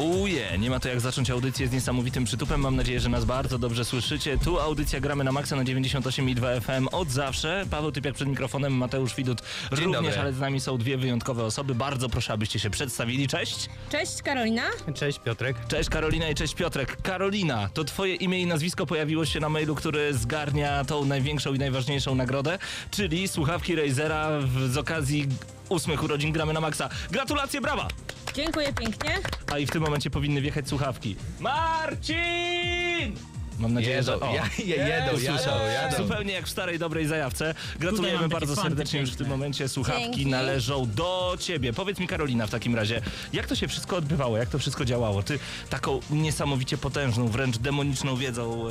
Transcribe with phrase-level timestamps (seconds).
[0.00, 2.60] Ouje, nie ma to jak zacząć audycję z niesamowitym przytupem.
[2.60, 4.38] Mam nadzieję, że nas bardzo dobrze słyszycie.
[4.38, 7.64] Tu audycja gramy na maksa na 98,2 FM od zawsze.
[7.70, 10.20] Paweł Typiak przed mikrofonem, Mateusz Widut również, dobry.
[10.20, 11.74] ale z nami są dwie wyjątkowe osoby.
[11.74, 13.28] Bardzo proszę, abyście się przedstawili.
[13.28, 13.68] Cześć.
[13.90, 14.62] Cześć Karolina.
[14.94, 15.56] Cześć Piotrek.
[15.68, 17.02] Cześć Karolina i cześć Piotrek.
[17.02, 21.58] Karolina, to twoje imię i nazwisko pojawiło się na mailu, który zgarnia tą największą i
[21.58, 22.58] najważniejszą nagrodę,
[22.90, 25.26] czyli słuchawki Razera w, z okazji
[25.70, 26.88] ósmych urodzin gramy na maksa.
[27.10, 27.88] Gratulacje, brawa!
[28.34, 29.18] Dziękuję pięknie.
[29.52, 31.16] A i w tym momencie powinny wjechać słuchawki.
[31.40, 33.16] Marcin!
[33.60, 34.20] Mam nadzieję, Jedą, że.
[34.20, 35.96] O, ja- je- jedą, jadą, jadą.
[35.96, 37.54] Zupełnie jak w starej, dobrej zajawce.
[37.78, 39.68] Gratulujemy bardzo serdecznie już w tym momencie.
[39.68, 40.26] Słuchawki Dzięki.
[40.26, 41.72] należą do ciebie.
[41.72, 43.00] Powiedz mi, Karolina, w takim razie,
[43.32, 44.36] jak to się wszystko odbywało?
[44.38, 45.22] Jak to wszystko działało?
[45.22, 45.38] Ty
[45.70, 48.70] taką niesamowicie potężną, wręcz demoniczną wiedzą e,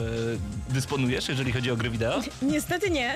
[0.74, 2.22] dysponujesz, jeżeli chodzi o gry wideo?
[2.42, 3.16] Niestety nie.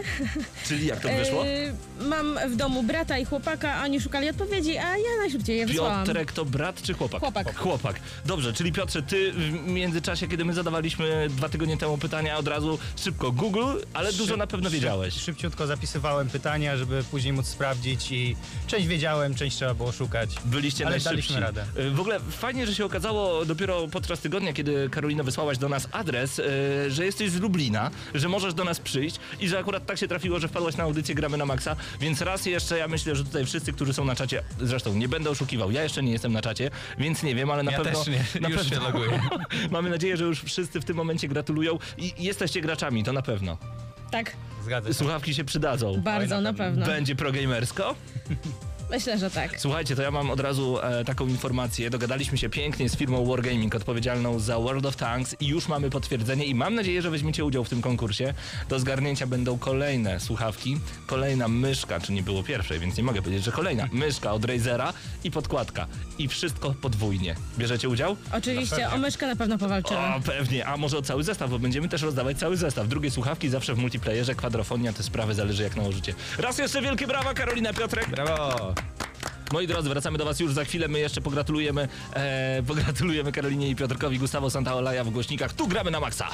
[0.68, 1.46] Czyli jak to wyszło?
[1.46, 1.74] Yy,
[2.08, 6.06] mam w domu brata i chłopaka, a oni szukali odpowiedzi, a ja najszybciej je wysłałam.
[6.06, 7.20] Piotrek to brat czy chłopak?
[7.22, 7.58] Chłopak.
[7.58, 7.96] Chłopak.
[8.26, 12.80] Dobrze, czyli Piotrze, ty w międzyczasie, kiedy my zadawaliśmy dwa tygodnie temu pytania, od razu
[13.04, 15.14] szybko Google, ale dużo Szyb- na pewno szyb- wiedziałeś.
[15.14, 18.36] Szybciutko zapisywałem pytania, żeby później móc sprawdzić i
[18.68, 20.30] część wiedziałem, część trzeba było szukać.
[20.46, 21.16] Byliście Ale najszybsi.
[21.16, 21.66] daliśmy radę.
[21.78, 25.88] Y, W ogóle fajnie, że się okazało dopiero podczas tygodnia, kiedy Karolina wysłałaś do nas
[25.92, 26.44] adres, y,
[26.92, 30.40] że jesteś z Lublina, że możesz do nas przyjść i że akurat tak się trafiło,
[30.40, 33.74] że wpadłaś na audycję Gramy na Maxa, więc raz jeszcze ja myślę, że tutaj wszyscy,
[33.74, 37.24] którzy są na czacie, zresztą nie będę oszukiwał, ja jeszcze nie jestem na czacie, więc
[37.24, 38.04] nie wiem, ale na Ja pewno...
[38.04, 39.20] też nie, na już się loguję.
[39.72, 41.43] Mamy nadzieję, że już wszyscy w tym momencie gratulują
[41.98, 43.58] i jesteście graczami, to na pewno.
[44.12, 44.32] Tak,
[44.64, 44.94] Zgadza się.
[44.94, 46.02] Słuchawki się przydadzą.
[46.02, 46.86] bardzo Oj, na na pewno.
[46.86, 47.96] Będzie progamersko?
[48.94, 49.60] Myślę, że tak.
[49.60, 51.90] Słuchajcie, to ja mam od razu e, taką informację.
[51.90, 56.46] Dogadaliśmy się pięknie z firmą Wargaming, odpowiedzialną za World of Tanks i już mamy potwierdzenie
[56.46, 58.34] i mam nadzieję, że weźmiecie udział w tym konkursie.
[58.70, 60.78] Do zgarnięcia będą kolejne słuchawki,
[61.08, 64.94] kolejna myszka, czy nie było pierwszej, więc nie mogę powiedzieć, że kolejna myszka od Razera
[65.24, 65.88] i podkładka.
[66.18, 67.36] I wszystko podwójnie.
[67.58, 68.18] Bierzecie udział?
[68.34, 70.00] Oczywiście, o myszkę na pewno powalczymy.
[70.00, 70.66] O, pewnie.
[70.68, 72.88] A może o cały zestaw, bo będziemy też rozdawać cały zestaw.
[72.88, 76.14] Drugie słuchawki zawsze w multiplayerze, kwadrofonia, te sprawy zależy jak nałożycie.
[76.38, 78.10] Raz jeszcze wielkie brawa, Karolina Piotrek.
[78.10, 78.83] Brawo!
[79.52, 80.88] Moi drodzy, wracamy do Was już za chwilę.
[80.88, 85.54] My jeszcze pogratulujemy, e, pogratulujemy Karolinie i Piotrkowi Gustavo Santaolaja w głośnikach.
[85.54, 86.28] Tu gramy na maksa.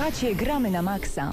[0.00, 1.30] Słuchacie, gramy na maksa.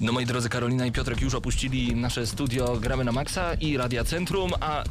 [0.00, 4.04] No moi drodzy, Karolina i Piotrek już opuścili nasze studio Gramy na Maxa i Radia
[4.04, 4.84] Centrum, a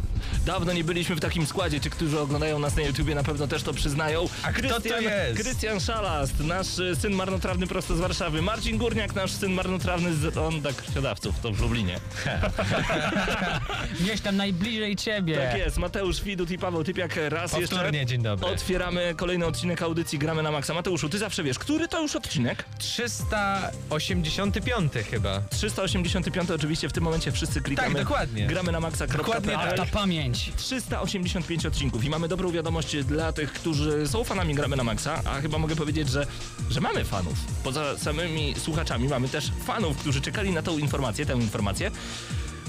[0.45, 1.81] dawno nie byliśmy w takim składzie.
[1.81, 4.30] Ci, którzy oglądają nas na YouTubie na pewno też to przyznają.
[4.44, 5.42] A kto to Krystian- jest?
[5.42, 6.68] Krystian Szalast, nasz
[7.01, 8.42] syn marnotrawny prosto z Warszawy.
[8.42, 12.00] Marcin Górniak, nasz syn marnotrawny z Ronda Krwiodawców, to w Lublinie.
[14.01, 15.38] Gdzieś tam najbliżej ciebie.
[15.38, 17.75] Tak jest, Mateusz Widut i Paweł Typiak raz jeszcze.
[17.75, 18.47] Powtórnie, dzień dobry.
[18.47, 20.74] Otwieramy kolejny odcinek audycji Gramy na Maxa.
[20.74, 22.65] Mateuszu, ty zawsze wiesz, który to już odcinek?
[22.77, 24.92] 385.
[25.12, 25.42] chyba.
[25.50, 27.95] 385 oczywiście w tym momencie wszyscy klikamy.
[27.95, 28.47] Tak, dokładnie.
[28.47, 29.77] Gramy na Dokładnie maxa.pl.
[29.77, 29.89] tak.
[29.92, 30.35] Ta pamięć.
[30.58, 35.42] 385 odcinków i mamy dobrą wiadomość dla tych, którzy są fanami Gramy na Maxa, a
[35.42, 36.28] chyba mogę powiedzieć, że,
[36.70, 37.34] że mamy fanów.
[37.64, 41.92] Poza samymi słuchaczami mamy też fanów, którzy czekali na tą informację, tę informację.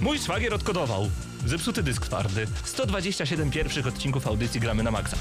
[0.00, 1.10] Mój szwagier odkodował.
[1.46, 2.46] Zepsuty dysk twardy.
[2.64, 5.16] 127 pierwszych odcinków audycji Gramy na Maxa.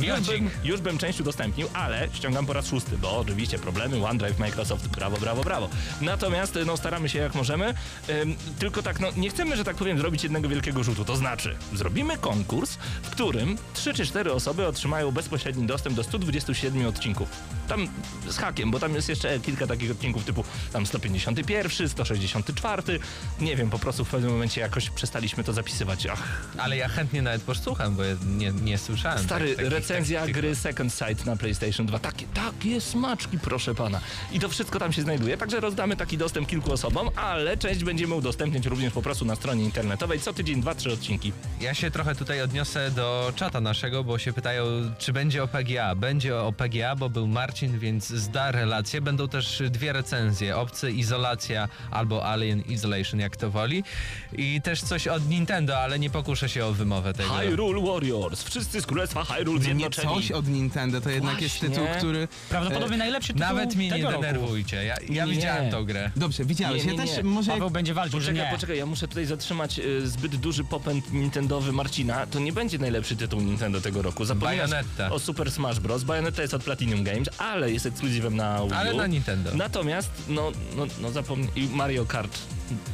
[0.00, 4.38] Już bym, już bym część udostępnił, ale ściągam po raz szósty, bo oczywiście problemy, OneDrive,
[4.38, 5.68] Microsoft, brawo, brawo, brawo.
[6.00, 7.74] Natomiast no, staramy się jak możemy,
[8.08, 11.04] Ym, tylko tak, no nie chcemy, że tak powiem, zrobić jednego wielkiego rzutu.
[11.04, 16.86] To znaczy, zrobimy konkurs, w którym 3 czy 4 osoby otrzymają bezpośredni dostęp do 127
[16.86, 17.28] odcinków.
[17.68, 17.88] Tam
[18.28, 22.98] z hakiem, bo tam jest jeszcze kilka takich odcinków typu tam 151, 164,
[23.40, 26.06] nie wiem, po prostu w pewnym momencie jakoś przestaliśmy to zapisywać.
[26.06, 29.18] Ach, Ale ja chętnie nawet posłucham, bo ja nie, nie słyszałem.
[29.24, 31.98] Stary, tak- recenzja takich- gry Second Sight na PlayStation 2.
[31.98, 34.00] Takie, takie smaczki, proszę pana.
[34.32, 38.14] I to wszystko tam się znajduje, także rozdamy taki dostęp kilku osobom, ale część będziemy
[38.14, 40.20] udostępniać również po prostu na stronie internetowej.
[40.20, 41.32] Co tydzień dwa, trzy odcinki.
[41.60, 44.64] Ja się trochę tutaj odniosę do czata naszego, bo się pytają,
[44.98, 45.94] czy będzie o PGA.
[45.94, 49.00] Będzie o PGA, bo był Marcin, więc zda relację.
[49.00, 50.56] Będą też dwie recenzje.
[50.56, 53.84] Obcy Izolacja albo Alien Isolation, jak to woli.
[54.32, 57.28] I też coś od Nintendo, ale nie pokuszę się o wymowę tego.
[57.30, 58.42] Hyrule Warriors.
[58.42, 60.14] Wszyscy z Królestwa Hyrule Nie zjednoczeni.
[60.14, 61.68] coś od Nintendo, to jednak jest Właśnie.
[61.76, 62.28] tytuł, który...
[62.48, 64.84] Prawdopodobnie najlepszy tytuł Nawet mnie nie denerwujcie.
[64.84, 65.32] Ja, ja Nie.
[65.32, 66.10] widziałem tą grę.
[66.16, 66.84] Dobrze, widziałeś.
[66.84, 67.14] Nie, nie, ja nie.
[67.14, 67.52] też może...
[67.52, 68.56] Paweł będzie walczył, że Poczekaj, nie.
[68.56, 72.26] poczekaj, ja muszę tutaj zatrzymać y, zbyt duży popęd nintendowy Marcina.
[72.26, 74.24] To nie będzie najlepszy tytuł Nintendo tego roku.
[74.34, 75.10] Bayonetta.
[75.10, 76.04] o Super Smash Bros.
[76.04, 78.74] Bayonetta jest od Platinum Games, ale jest ekskluzywem na Wii U.
[78.74, 79.50] Ale na Nintendo.
[79.54, 82.38] Natomiast, no, no, no zapomnij, i Mario Kart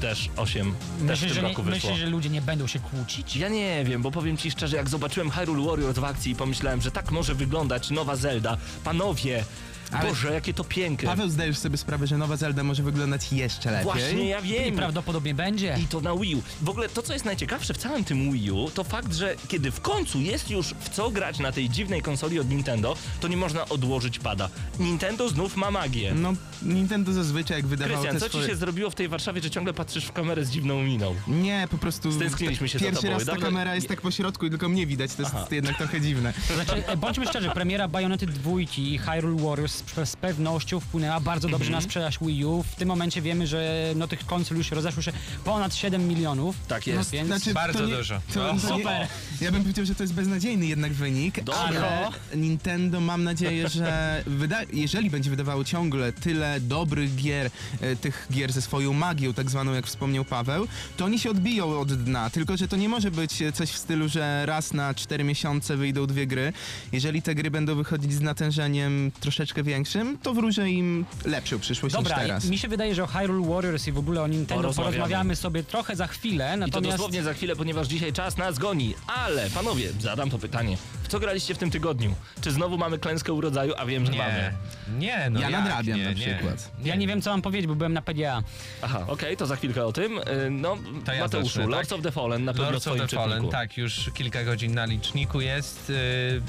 [0.00, 1.90] też 8 też w Myślisz, tym nie, roku wyszło.
[1.90, 3.36] myślisz, że ludzie nie będą się kłócić?
[3.36, 6.80] Ja nie wiem, bo powiem ci szczerze, jak zobaczyłem Hyrule Warriors w akcji i pomyślałem,
[6.80, 8.56] że tak może wyglądać nowa Zelda.
[8.84, 9.44] Panowie,
[9.92, 11.08] Ale- Boże, jakie to piękne.
[11.08, 13.84] Paweł, zdajesz sobie sprawę, że nowa Zelda może wyglądać jeszcze lepiej?
[13.84, 14.76] Właśnie, ja I wiem.
[14.76, 15.76] prawdopodobnie będzie.
[15.82, 16.42] I to na Wii U.
[16.62, 19.70] W ogóle to, co jest najciekawsze w całym tym Wii U, to fakt, że kiedy
[19.70, 23.36] w końcu jest już w co grać na tej dziwnej konsoli od Nintendo, to nie
[23.36, 24.48] można odłożyć pada.
[24.78, 26.14] Nintendo znów ma magię.
[26.14, 26.32] No,
[26.62, 28.44] Nintendo zazwyczaj jak wydawało Krystian, te co swoje...
[28.44, 31.14] ci się zrobiło w tej Warszawie, że ciągle patrzysz w kamerę z dziwną miną?
[31.28, 32.12] Nie, po prostu...
[32.12, 33.14] Stęskniliśmy się za Pierwszy tobą.
[33.14, 35.76] raz ta Dobrze- kamera jest tak po środku i tylko mnie widać, to jest jednak
[35.78, 36.32] trochę dziwne.
[36.54, 41.48] Znaczy, e, bądźmy szczerzy, premiera Bayonety dwójki i Hyrule Warriors z, z pewnością wpłynęła bardzo
[41.48, 41.82] dobrze Mhm.
[41.84, 42.62] na sprzedaż Wii U.
[42.62, 45.12] W tym momencie wiemy, że no, tych konsol już rozeszło się
[45.44, 46.56] ponad 7 milionów.
[46.68, 47.10] Tak No, jest.
[47.10, 48.20] więc Znaczy, Bardzo to nie, dużo.
[48.34, 48.60] To, No.
[48.68, 49.06] to nie, Super.
[49.40, 51.62] ja bym powiedział, że to jest beznadziejny jednak wynik, Dobra.
[51.64, 57.50] ale Nintendo mam nadzieję, że wyda- jeżeli będzie wydawało ciągle tyle dobrych gier,
[57.80, 60.66] e, tych gier ze swoją magią, tak zwaną, jak wspomniał Paweł,
[60.96, 64.08] to oni się odbiją od dna, tylko że to nie może być coś w stylu,
[64.08, 66.52] że raz na 4 miesiące wyjdą dwie gry.
[66.92, 72.16] Jeżeli te gry będą wychodzić z natężeniem troszeczkę większym, to wróżę im lepszą przyszłość Dobra,
[72.16, 72.44] niż teraz.
[72.44, 74.96] mi się wydaje, że o Hyrule Warriors i w ogóle o Nintendo Porozmawiamy.
[74.96, 76.96] porozmawiamy sobie trochę za chwilę, I to natomiast...
[76.96, 78.94] dosłownie za chwilę, ponieważ dzisiaj czas nas goni.
[79.06, 80.76] Ale, panowie, zadam to pytanie.
[81.02, 82.14] W co graliście w tym tygodniu?
[82.40, 83.72] Czy znowu mamy klęskę urodzaju?
[83.78, 84.52] A wiem, że Nie, mamy.
[84.98, 85.60] nie, no Ja jak?
[85.64, 86.16] nadrabiam nie, na nie.
[86.16, 86.70] przykład.
[86.84, 88.42] Ja nie wiem, co mam powiedzieć, bo byłem na PDA.
[88.82, 90.18] Aha, okej, to za chwilkę o tym.
[90.18, 91.70] Y, No, To ja Mateuszu, zacznę, tak?
[91.70, 93.52] Lords of the Fallen na pewno Lords w of the Fallen, czytniku.
[93.52, 95.88] tak, już kilka godzin na liczniku jest.
[95.88, 96.42] Yy,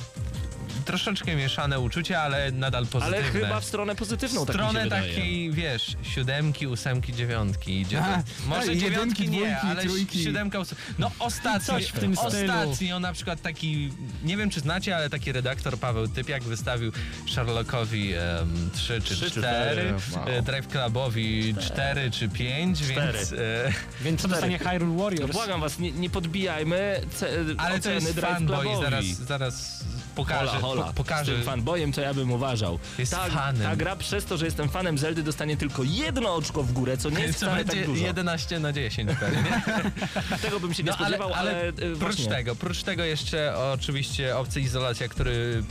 [0.86, 3.18] troszeczkę mieszane uczucia, ale nadal pozytywne.
[3.18, 5.10] Ale chyba w stronę pozytywną, w tak stronę wydaje.
[5.16, 7.82] takiej, wiesz, siódemki, ósemki, dziewiątki.
[7.82, 8.02] Idzie.
[8.48, 10.24] Może tak, dziewiątki jedynki, nie, dwójki, ale trójki.
[10.24, 10.78] siódemka, ósem...
[11.00, 12.28] No ostatnio, Coś w tym stylu.
[12.54, 13.92] ostatnio na przykład taki,
[14.24, 16.92] nie wiem czy znacie, ale taki redaktor Paweł Typiak wystawił
[17.30, 20.42] Sherlockowi um, 3 czy Trzy czy 4, cztery, wow.
[20.44, 23.32] Drive Clubowi 4 czy 5, więc...
[23.32, 25.32] E, Więc co dostanie Hyrule No Warriors?
[25.32, 28.84] błagam was, nie, nie podbijajmy ce, ale to jest Drive fanboy, Clubowi.
[28.86, 29.84] zaraz, zaraz
[30.16, 30.84] pokażę, Hola, hola.
[30.84, 31.32] po, Z pokażę.
[31.32, 32.80] tym fanboyem to ja bym uważał.
[32.98, 33.62] Jest ta, fanem.
[33.64, 37.10] ta gra przez to, że jestem fanem Zeldy dostanie tylko jedno oczko w górę, co
[37.10, 38.06] nie jest Co wcale będzie tak dużo.
[38.06, 39.62] 11 na 10 pewnie.
[40.42, 42.26] Tego bym się nie No, ale, spodziewał, ale, ale e, prócz właśnie.
[42.28, 45.64] tego, prócz tego jeszcze oczywiście obcy izolacja, który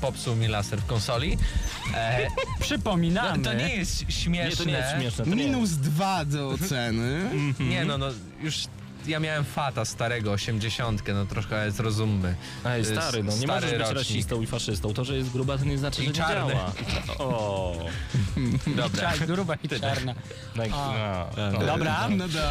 [0.00, 1.38] popsuł mi laser w konsoli.
[1.94, 2.26] E,
[2.60, 3.38] Przypominamy.
[3.38, 4.50] no, to nie jest śmieszne.
[4.50, 5.24] Nie, to nie jest śmieszne.
[5.26, 7.30] Nie Minus dwa do oceny.
[7.70, 8.06] Nie, no, no
[8.42, 8.56] już
[9.08, 12.34] ja miałem fata starego, 80, no trochę zrozummy.
[12.64, 13.98] Ej, jest stary, no nie stary możesz być rocznik.
[13.98, 14.94] rasistą i faszystą.
[14.94, 16.52] To, że jest gruba, to nie znaczy, I że nie czarny.
[16.52, 16.72] działa.
[17.18, 17.76] O,
[18.66, 19.10] Dobra.
[19.10, 20.14] Tak, gruba i czarna.
[20.56, 21.26] no, A.
[21.36, 21.66] no, no.
[21.66, 22.08] Dobra.
[22.08, 22.42] No dobra.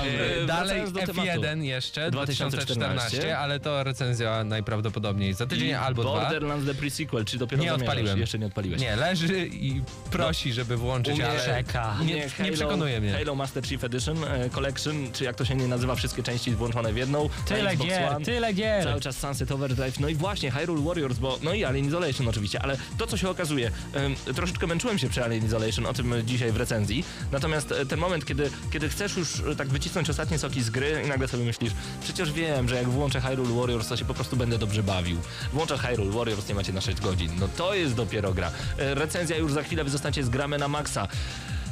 [0.44, 1.64] E, Dalej do F1 tematu.
[1.64, 6.12] jeszcze, 2014, 2014, ale to recenzja najprawdopodobniej za tydzień I albo dwa.
[6.12, 7.90] Borderlands The Pre-Sequel, czy dopiero Nie zamierzasz?
[7.90, 8.20] odpaliłem.
[8.20, 8.82] Jeszcze nie odpaliłeś.
[8.82, 9.82] Nie, leży i
[10.12, 11.96] prosi, żeby włączyć, Umie ale czeka.
[12.06, 13.14] nie, nie Halo- przekonuje mnie.
[13.14, 16.94] Halo Master Chief Edition, e, Collection, czy jak to się nie nazywa, wszystkie części włączone
[16.94, 17.30] w jedną.
[17.46, 18.26] Tyle Xbox gier, One.
[18.26, 18.84] tyle gier.
[18.84, 22.62] Cały czas Sunset Overdrive, no i właśnie Hyrule Warriors, bo no i Alien Isolation oczywiście,
[22.62, 26.52] ale to co się okazuje, em, troszeczkę męczyłem się przy Alien Isolation, o tym dzisiaj
[26.52, 30.62] w recenzji, natomiast e, ten moment, kiedy, kiedy chcesz już e, tak wycisnąć ostatnie soki
[30.64, 34.06] z gry i nagle sobie myślisz, przecież wiem, że jak włączę Hyrule Warriors, to się
[34.06, 35.18] po prostu będę dobrze bawił.
[35.54, 38.52] Włączę Hyrule Warriors, nie macie na 6 godzin, no to jest dopiero gra.
[38.78, 41.08] E, Recenzja już za chwilę, wy zostaniecie z gramy na maksa.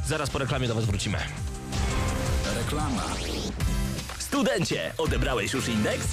[0.07, 1.17] Zaraz po reklamie do was wrócimy.
[2.57, 3.03] Reklama.
[4.19, 6.07] Studencie, odebrałeś już indeks?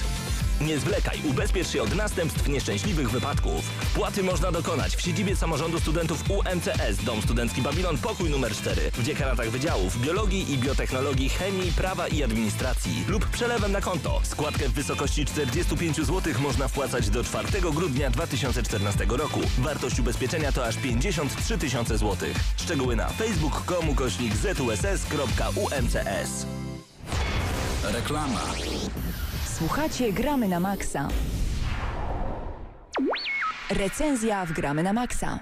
[0.65, 3.69] Nie zwlekaj, ubezpiecz się od następstw nieszczęśliwych wypadków.
[3.95, 9.03] Płaty można dokonać w siedzibie samorządu studentów UMCS, Dom Studencki Babilon, pokój numer 4, w
[9.03, 14.21] dziekanatach wydziałów biologii i biotechnologii, chemii, prawa i administracji lub przelewem na konto.
[14.23, 19.39] Składkę w wysokości 45 zł można wpłacać do 4 grudnia 2014 roku.
[19.57, 22.37] Wartość ubezpieczenia to aż 53 tysiące złotych.
[22.57, 26.45] Szczegóły na facebook.com ukośnik zuss.umcs.
[27.83, 28.41] Reklama.
[29.57, 31.07] Słuchacie Gramy na Maxa.
[33.69, 35.39] Recenzja w Gramy na Maxa.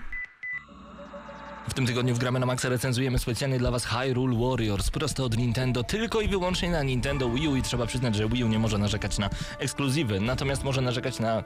[1.69, 5.37] W tym tygodniu w Gramy na Maxa recenzujemy specjalnie dla Was Hyrule Warriors prosto od
[5.37, 8.59] Nintendo, tylko i wyłącznie na Nintendo Wii U i trzeba przyznać, że Wii U nie
[8.59, 11.43] może narzekać na ekskluzywy, natomiast może narzekać na,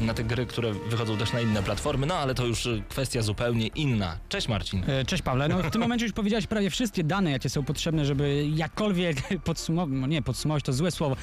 [0.00, 3.22] na te gry, które wychodzą też na inne platformy, no ale to już y, kwestia
[3.22, 4.18] zupełnie inna.
[4.28, 4.84] Cześć Marcin.
[4.90, 8.04] E, Cześć Pawle, no w tym momencie już powiedziałeś prawie wszystkie dane, jakie są potrzebne,
[8.04, 11.16] żeby jakkolwiek podsumować, no nie podsumować to złe słowo.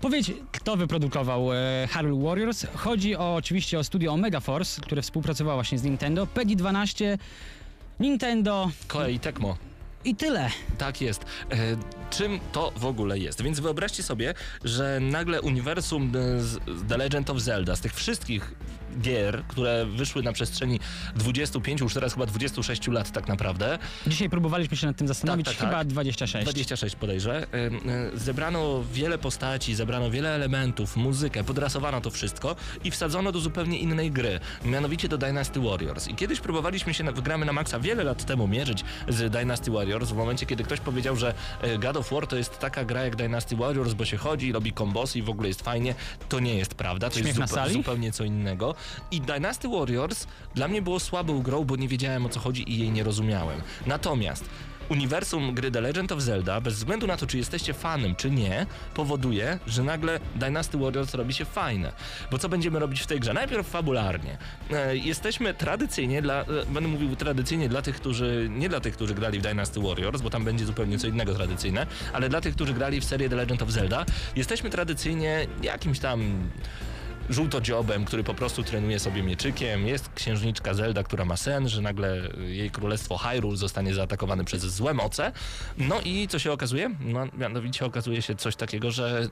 [0.00, 2.66] Powiedz, kto wyprodukował e, Hyrule Warriors.
[2.74, 7.18] Chodzi o, oczywiście o studio Omega Force, które współpracowało właśnie z Nintendo, PEGI 12,
[8.00, 9.56] Nintendo Koei Tecmo.
[10.04, 10.50] i tyle.
[10.78, 11.24] Tak jest.
[11.50, 11.56] E,
[12.10, 13.42] czym to w ogóle jest?
[13.42, 14.34] Więc wyobraźcie sobie,
[14.64, 18.54] że nagle uniwersum e, The Legend of Zelda, z tych wszystkich
[19.00, 20.80] gier, które wyszły na przestrzeni
[21.16, 25.56] 25, już teraz chyba 26 lat tak naprawdę, Dzisiaj próbowaliśmy się nad tym zastanowić, Tak,
[25.56, 25.86] tak, chyba tak.
[25.86, 26.44] 26.
[26.44, 27.46] 26 podejrzę.
[28.14, 34.10] Zebrano wiele postaci, zebrano wiele elementów, muzykę, podrasowano to wszystko i wsadzono do zupełnie innej
[34.10, 36.08] gry, mianowicie do Dynasty Warriors.
[36.08, 39.70] I kiedyś próbowaliśmy się na, w gramy na maksa wiele lat temu mierzyć z Dynasty
[39.70, 41.34] Warriors, w momencie kiedy ktoś powiedział, że
[41.64, 44.72] y, God of War to jest taka gra jak Dynasty Warriors, bo się chodzi, robi
[44.72, 45.94] kombosy i w ogóle jest fajnie.
[46.28, 47.72] To nie jest prawda, to Śmiech jest sali?
[47.72, 48.74] zupełnie co innego.
[49.10, 52.78] I Dynasty Warriors dla mnie było słabą grą, bo nie wiedziałem o co chodzi i
[52.78, 53.62] jej nie rozumiałem.
[53.86, 54.44] Natomiast
[54.88, 58.66] uniwersum gry The Legend of Zelda, bez względu na to, czy jesteście fanem, czy nie,
[58.94, 61.92] powoduje, że nagle Dynasty Warriors robi się fajne.
[62.30, 63.34] Bo co będziemy robić w tej grze?
[63.34, 64.38] Najpierw fabularnie.
[64.70, 69.14] E, jesteśmy tradycyjnie, dla, e, będę mówił tradycyjnie dla tych, którzy, nie dla tych, którzy
[69.14, 72.74] grali w Dynasty Warriors, bo tam będzie zupełnie co innego tradycyjne, ale dla tych, którzy
[72.74, 74.04] grali w serię The Legend of Zelda,
[74.36, 76.48] jesteśmy tradycyjnie jakimś tam
[77.30, 79.86] żółtodziobem, który po prostu trenuje sobie mieczykiem.
[79.86, 84.94] Jest księżniczka Zelda, która ma sen, że nagle jej królestwo Hyrule zostanie zaatakowane przez złe
[84.94, 85.32] moce.
[85.78, 86.90] No i co się okazuje?
[87.00, 89.28] No, mianowicie okazuje się coś takiego, że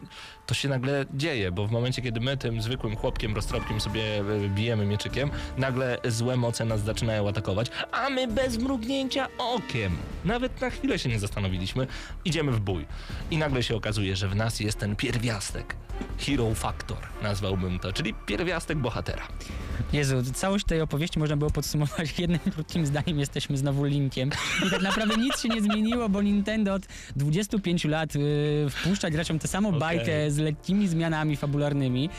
[0.46, 4.48] to się nagle dzieje, bo w momencie, kiedy my tym zwykłym chłopkiem, roztropkiem sobie e,
[4.48, 10.70] bijemy mieczykiem, nagle złe moce nas zaczynają atakować, a my bez mrugnięcia okiem, nawet na
[10.70, 11.86] chwilę się nie zastanowiliśmy,
[12.24, 12.86] idziemy w bój.
[13.30, 15.76] I nagle się okazuje, że w nas jest ten pierwiastek.
[16.18, 19.28] Hero Factor, nazwałbym to, czyli pierwiastek bohatera.
[19.92, 24.30] Jezu, całość tej opowieści można było podsumować jednym krótkim zdaniem, jesteśmy znowu linkiem.
[24.66, 26.82] I tak naprawdę nic się nie zmieniło, bo Nintendo od
[27.16, 29.80] 25 lat yy, wpuszcza graczom tę samą Okej.
[29.80, 32.10] bajkę z lekkimi zmianami fabularnymi.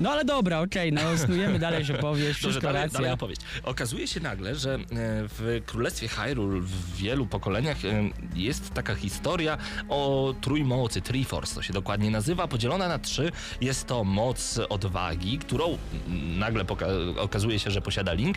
[0.00, 2.98] No ale dobra, okej, no snujemy dalej opowieść, Dobrze, wszystko dalej, racja.
[2.98, 3.40] dalej opowieść.
[3.64, 4.78] Okazuje się nagle, że e,
[5.28, 11.72] w Królestwie Hyrule w wielu pokoleniach e, jest taka historia o trójmocy, Triforce to się
[11.72, 13.32] dokładnie nazywa, podzielona na trzy.
[13.60, 15.78] Jest to moc odwagi, którą
[16.38, 16.64] nagle
[17.18, 18.36] okazuje się, że posiada Link.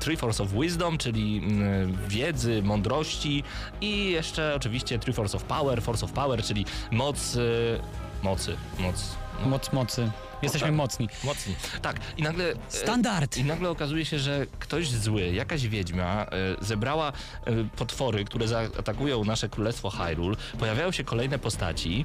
[0.00, 3.42] Triforce of Wisdom, czyli mm, wiedzy, mądrości
[3.80, 7.36] i jeszcze oczywiście Triforce of Power, Force of Power, czyli moc...
[7.36, 9.16] e, Mocy, moc.
[9.46, 10.10] Moc mocy.
[10.42, 10.76] Jesteśmy tak.
[10.76, 11.08] mocni.
[11.24, 11.54] Mocni.
[11.82, 12.44] Tak, i nagle.
[12.52, 13.36] e, Standard!
[13.36, 16.26] I nagle okazuje się, że ktoś zły, jakaś wiedźma, e,
[16.64, 17.12] zebrała
[17.44, 20.36] e, potwory, które zaatakują nasze królestwo Hyrule.
[20.58, 22.04] Pojawiają się kolejne postaci.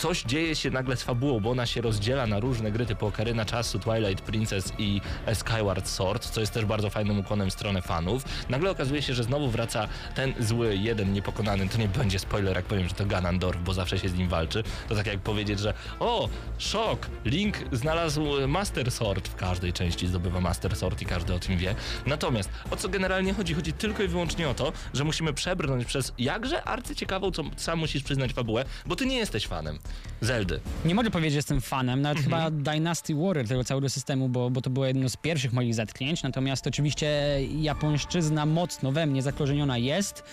[0.00, 3.44] Coś dzieje się nagle z fabułą, bo ona się rozdziela na różne gry typu Ocarina
[3.44, 5.00] Czasu, Twilight Princess i
[5.34, 8.24] Skyward Sword, co jest też bardzo fajnym ukłonem w stronę fanów.
[8.48, 11.68] Nagle okazuje się, że znowu wraca ten zły, jeden niepokonany.
[11.68, 14.62] To nie będzie spoiler, jak powiem, że to Ganondorf, bo zawsze się z nim walczy.
[14.88, 16.28] To tak jak powiedzieć, że o,
[16.58, 19.28] szok, Link znalazł Master Sword.
[19.28, 21.74] W każdej części zdobywa Master Sword i każdy o tym wie.
[22.06, 23.54] Natomiast o co generalnie chodzi?
[23.54, 28.02] Chodzi tylko i wyłącznie o to, że musimy przebrnąć przez jakże arcyciekawą, co sam musisz
[28.02, 29.78] przyznać fabułę, bo ty nie jesteś fanem
[30.20, 30.60] Zeldy.
[30.84, 32.50] Nie mogę powiedzieć, że jestem fanem, nawet Mhm.
[32.50, 36.22] chyba Dynasty Warrior tego całego systemu, bo, bo to było jedno z pierwszych moich zetknięć,
[36.22, 40.24] natomiast oczywiście japońszczyzna mocno we mnie zakorzeniona jest.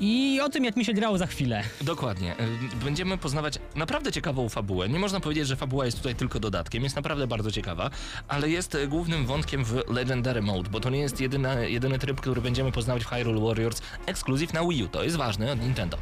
[0.00, 1.62] I o tym, jak mi się grało za chwilę.
[1.80, 2.32] Dokładnie.
[2.32, 4.88] Y, Będziemy poznawać naprawdę ciekawą fabułę.
[4.88, 6.82] Nie można powiedzieć, że fabuła jest tutaj tylko dodatkiem.
[6.84, 7.90] Jest naprawdę bardzo ciekawa,
[8.28, 12.20] ale jest y, głównym wątkiem w Legendary Mode, bo to nie jest jedyna, jedyny tryb,
[12.20, 14.88] który będziemy poznawać w Hyrule Warriors ekskluzyw na Wii U.
[14.88, 15.98] To jest ważne od Nintendo.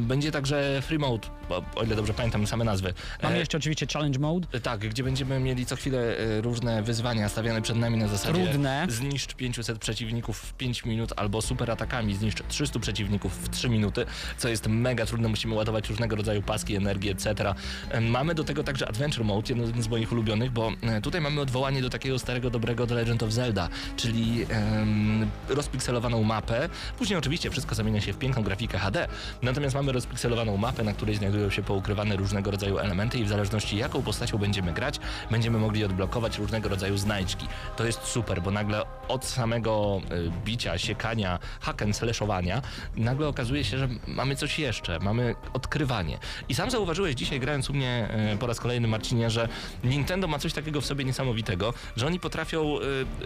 [0.00, 2.94] Będzie także Free Mode, bo, o ile dobrze pamiętam same nazwy.
[3.22, 4.60] Mamy E, jeszcze oczywiście Challenge Mode.
[4.60, 8.86] tak, gdzie będziemy mieli co chwilę e, różne wyzwania stawiane przed nami na zasadzie Trudne.
[8.88, 14.06] zniszcz 500 przeciwników w 5 minut albo super atakami zniszcz 300 przeciwników w 3 minuty,
[14.38, 17.54] co jest mega trudne, musimy ładować różnego rodzaju paski, energii, etc.
[17.90, 21.40] E, Mamy do tego także Adventure Mode, jeden z moich ulubionych, bo e, tutaj mamy
[21.40, 26.68] odwołanie do takiego starego, dobrego The Legend of Zelda, czyli em, rozpikselowaną mapę.
[26.98, 29.08] Później oczywiście wszystko zamienia się w piękną grafikę HD,
[29.42, 33.76] natomiast mamy rozpikselowaną mapę, na której znajdują się poukrywane różnego rodzaju elementy i w zależności
[33.76, 37.46] jaką postacią będziemy grać, będziemy mogli odblokować różnego rodzaju znajdźki.
[37.76, 42.62] To jest super, bo nagle od samego y, bicia, siekania, hack and slashowania,
[42.96, 46.18] nagle okazuje się, że mamy coś jeszcze, mamy odkrywanie.
[46.48, 49.48] I sam zauważyłeś dzisiaj, grając u mnie y, po raz kolejny, Marcinie, że
[49.84, 52.78] Nintendo ma coś takiego w sobie niesamowitego, że oni potrafią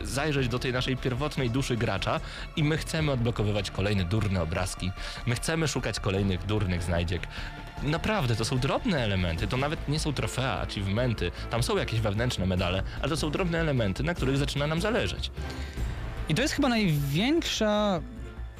[0.02, 2.20] y, zajrzeć do tej naszej pierwotnej duszy gracza
[2.56, 4.90] i my chcemy odblokowywać kolejne durne obrazki.
[5.26, 7.22] My chcemy szukać kolejnych durnych znajdziek.
[7.82, 12.46] Naprawdę, to są drobne elementy, to nawet nie są trofea, achievementy, tam są jakieś wewnętrzne
[12.46, 15.30] medale, ale to są drobne elementy, na których zaczyna nam zależeć.
[16.28, 18.00] I to jest chyba największa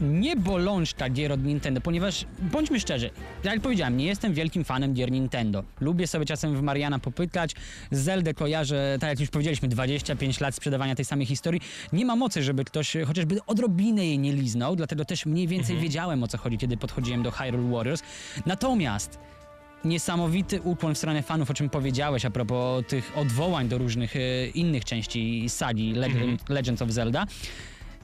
[0.00, 3.10] nie bolączka gier od Nintendo, ponieważ bądźmy szczerzy,
[3.44, 5.64] jak powiedziałem, nie jestem wielkim fanem gier Nintendo.
[5.80, 7.54] Lubię sobie czasem w Mariana popytać,
[7.90, 11.60] Zeldę kojarzę, tak jak już powiedzieliśmy, 25 lat sprzedawania tej samej historii.
[11.92, 16.22] Nie ma mocy, żeby ktoś chociażby odrobinę jej nie liznął, dlatego też mniej więcej wiedziałem
[16.22, 18.02] o co chodzi, kiedy podchodziłem do Hyrule Warriors.
[18.46, 19.18] Natomiast
[19.84, 24.46] niesamowity ukłon w stronę fanów, o czym powiedziałeś a propos tych odwołań do różnych e,
[24.46, 27.26] innych części sagi Legend, Legends of Zelda.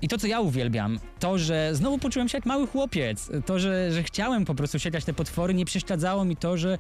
[0.05, 3.31] I to, co ja uwielbiam, to, że znowu poczułem się jak mały chłopiec.
[3.47, 6.79] To, że, że chciałem po prostu siekać te potwory, nie przeszkadzało mi to, że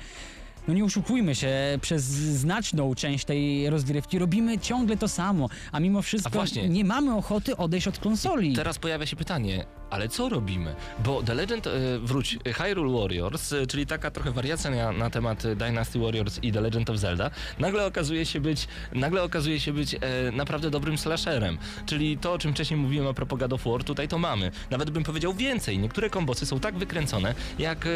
[0.68, 6.02] no nie oszukujmy się, przez znaczną część tej rozgrywki robimy ciągle to samo, a mimo
[6.02, 6.68] wszystko właśnie.
[6.68, 8.52] nie mamy ochoty odejść od konsoli.
[8.52, 10.74] Teraz pojawia się pytanie, ale co robimy?
[11.04, 15.42] Bo The Legend, e, wróć, Hyrule Warriors, e, czyli taka trochę wariacja na, na temat
[15.56, 19.94] Dynasty Warriors i The Legend of Zelda, nagle okazuje się być, nagle okazuje się być
[19.94, 19.98] e,
[20.32, 21.58] naprawdę dobrym slasherem.
[21.86, 24.50] Czyli to, o czym wcześniej mówiłem a propos God of War, tutaj to mamy.
[24.70, 25.78] Nawet bym powiedział więcej.
[25.78, 27.90] Niektóre kombosy są tak wykręcone, jak e,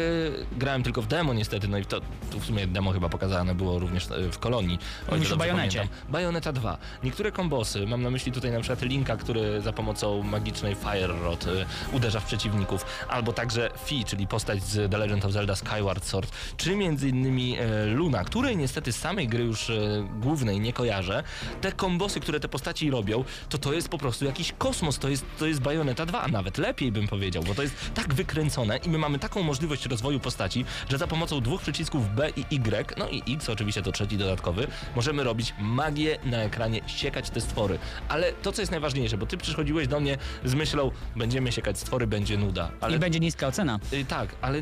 [0.57, 2.01] grałem tylko w demo niestety, no i to,
[2.31, 4.79] to w sumie demo chyba pokazane było również e, w Kolonii.
[5.11, 5.87] Mówisz o Bajonecie.
[6.09, 6.77] Bajoneta 2.
[7.03, 11.47] Niektóre kombosy, mam na myśli tutaj na przykład Linka, który za pomocą magicznej Fire Rod
[11.47, 16.05] y, uderza w przeciwników, albo także Fi, czyli postać z The Legend of Zelda Skyward
[16.05, 21.23] Sword, czy między innymi e, Luna, której niestety samej gry już e, głównej nie kojarzę.
[21.61, 25.25] Te kombosy, które te postaci robią, to to jest po prostu jakiś kosmos, to jest,
[25.39, 28.89] to jest Bajoneta 2, a nawet lepiej bym powiedział, bo to jest tak wykręcone i
[28.89, 33.09] my mamy taką możliwość rozwoju postaci, że za pomocą dwóch przycisków B i Y, no
[33.09, 37.79] i X oczywiście to trzeci dodatkowy, możemy robić magię na ekranie, siekać te stwory.
[38.09, 42.07] Ale to, co jest najważniejsze, bo ty przychodziłeś do mnie z myślą, będziemy siekać stwory,
[42.07, 42.71] będzie nuda.
[42.81, 43.79] Ale I będzie niska ocena.
[43.93, 44.61] y, tak, ale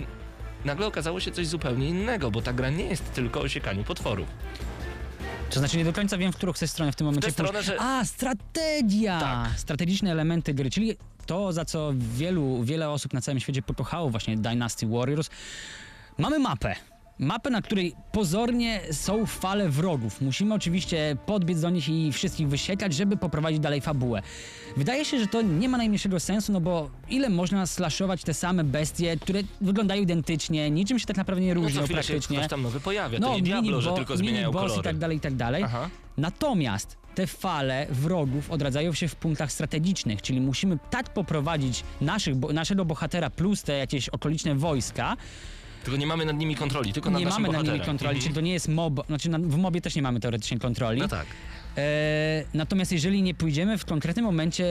[0.65, 4.28] nagle okazało się coś zupełnie innego, bo ta gra nie jest tylko o siekaniu potworów.
[5.50, 7.28] To znaczy nie do końca wiem, w którą chcesz stronę w tym momencie.
[7.28, 9.19] tę stronę, że- A, strategia!
[9.19, 9.60] Tak.
[9.60, 10.95] Strategiczne elementy gry, czyli
[11.26, 15.30] to, za co wielu, wiele osób na całym świecie pokochało właśnie Dynasty Warriors.
[16.17, 16.76] Mamy mapę.
[17.19, 20.21] Mapę, na której pozornie są fale wrogów.
[20.21, 24.21] Musimy oczywiście podbiec do nich i wszystkich wysiekać, żeby poprowadzić dalej fabułę.
[24.77, 28.63] Wydaje się, że to nie ma najmniejszego sensu, no bo ile można slashować te same
[28.63, 32.38] bestie, które wyglądają identycznie, niczym się tak naprawdę nie No różnią się praktycznie.
[32.38, 34.80] ktoś tam nowy pojawia, to nie Diablo, że tylko zmieniają kolory.
[34.80, 35.63] i tak dalej, i tak dalej.
[35.63, 35.89] Aha.
[36.17, 42.53] Natomiast te fale wrogów odradzają się w punktach strategicznych, czyli musimy tak poprowadzić naszych, bo,
[42.53, 45.17] naszego bohatera plus te jakieś okoliczne wojska.
[45.84, 47.86] Tylko nie mamy nad nimi kontroli, tylko nad nie mamy nad nimi bohaterem.
[47.86, 48.24] kontroli, Mhm.
[48.24, 51.00] czyli to nie jest mob, znaczy na, w mobie też nie mamy teoretycznie kontroli.
[51.02, 51.26] No tak.
[51.78, 54.63] E, natomiast jeżeli nie pójdziemy w konkretnym momencie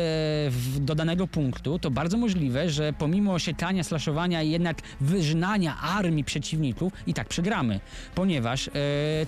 [0.50, 6.24] w, do danego punktu, to bardzo możliwe, że pomimo siekania, slashowania i jednak wyżynania armii
[6.24, 7.80] przeciwników i tak przegramy,
[8.14, 8.72] ponieważ e,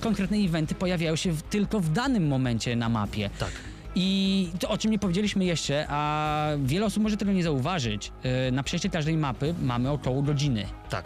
[0.01, 3.31] konkretne eventy pojawiają się w, tylko w danym momencie na mapie.
[3.39, 3.51] Tak.
[3.95, 8.51] I to, o czym nie powiedzieliśmy jeszcze, a wiele osób może tego nie zauważyć, e,
[8.51, 10.67] na przejście każdej mapy mamy około godziny.
[10.91, 11.05] Tak.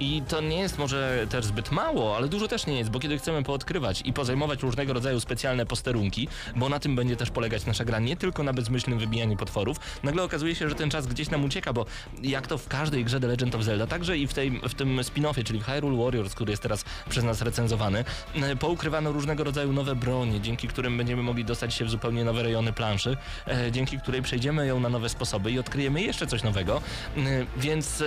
[0.00, 3.18] I to nie jest może też zbyt mało, ale dużo też nie jest, bo kiedy
[3.18, 7.84] chcemy poodkrywać i pozajmować różnego rodzaju specjalne posterunki, bo na tym będzie też polegać nasza
[7.84, 11.44] gra, nie tylko na bezmyślnym wybijaniu potworów, nagle okazuje się, że ten czas gdzieś nam
[11.44, 11.86] ucieka, bo
[12.22, 14.96] jak to w każdej grze The Legend of Zelda, także i w, tej, w tym
[14.98, 19.94] spin-offie, czyli Hyrule Warriors, który jest teraz przez nas recenzowany, e, poukrywano różnego rodzaju nowe
[19.94, 24.22] bronie, dzięki którym będziemy mogli dostać się w zupełnie nowe rejony planszy, e, dzięki której
[24.22, 26.80] przejdziemy ją na nowe sposoby i odkryjemy jeszcze coś nowego,
[27.16, 28.02] E, więc...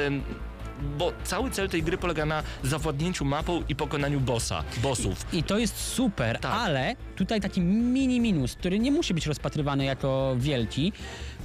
[0.97, 5.25] bo cały cel tej gry polega na zawładnięciu mapą i pokonaniu bossa, bossów.
[5.33, 6.53] I to jest super, Tak.
[6.53, 10.93] ale tutaj taki mini minus, który nie musi być rozpatrywany jako wielki,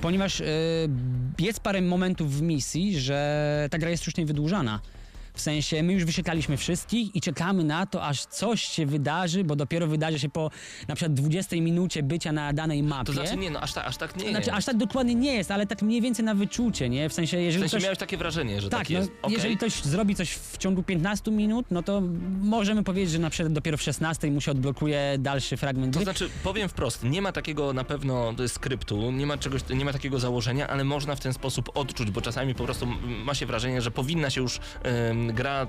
[0.00, 0.44] ponieważ e,
[1.38, 4.80] jest parę momentów w misji, że ta gra jest sztucznie wydłużana.
[5.38, 9.56] W sensie my już wyświetlaliśmy wszystkich i czekamy na to, aż coś się wydarzy, bo
[9.56, 10.50] dopiero wydarzy się po
[10.88, 13.04] na przykład 20 minucie bycia na danej mapie.
[13.04, 14.58] To znaczy nie, no aż, ta, aż tak nie Znaczy, jest.
[14.58, 17.08] aż tak dokładnie nie jest, ale tak mniej więcej na wyczucie, nie?
[17.08, 17.82] W sensie, W jeżeli sensie ktoś...
[17.84, 19.10] miałeś takie wrażenie, że tak, Tak, no, jest.
[19.22, 19.34] Okej.
[19.36, 22.02] jeżeli ktoś zrobi coś w ciągu 15 minut, no to
[22.40, 26.04] możemy powiedzieć, że na przykład dopiero w 16 mu się odblokuje dalszy fragment To gry.
[26.04, 30.18] znaczy, powiem wprost, nie ma takiego na pewno skryptu, nie ma czegoś, nie ma takiego
[30.18, 32.86] założenia, ale można w ten sposób odczuć, bo czasami po prostu
[33.24, 35.66] ma się wrażenie, że powinna się już em, gra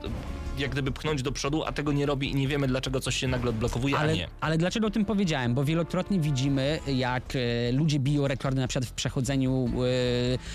[0.58, 3.28] jak gdyby pchnąć do przodu, a tego nie robi i nie wiemy, dlaczego coś się
[3.28, 4.28] nagle odblokowuje, a Ale, nie.
[4.42, 5.54] ale dlaczego o tym powiedziałem?
[5.54, 9.70] Bo wielokrotnie widzimy, jak e, ludzie biją rekordy na przykład w przechodzeniu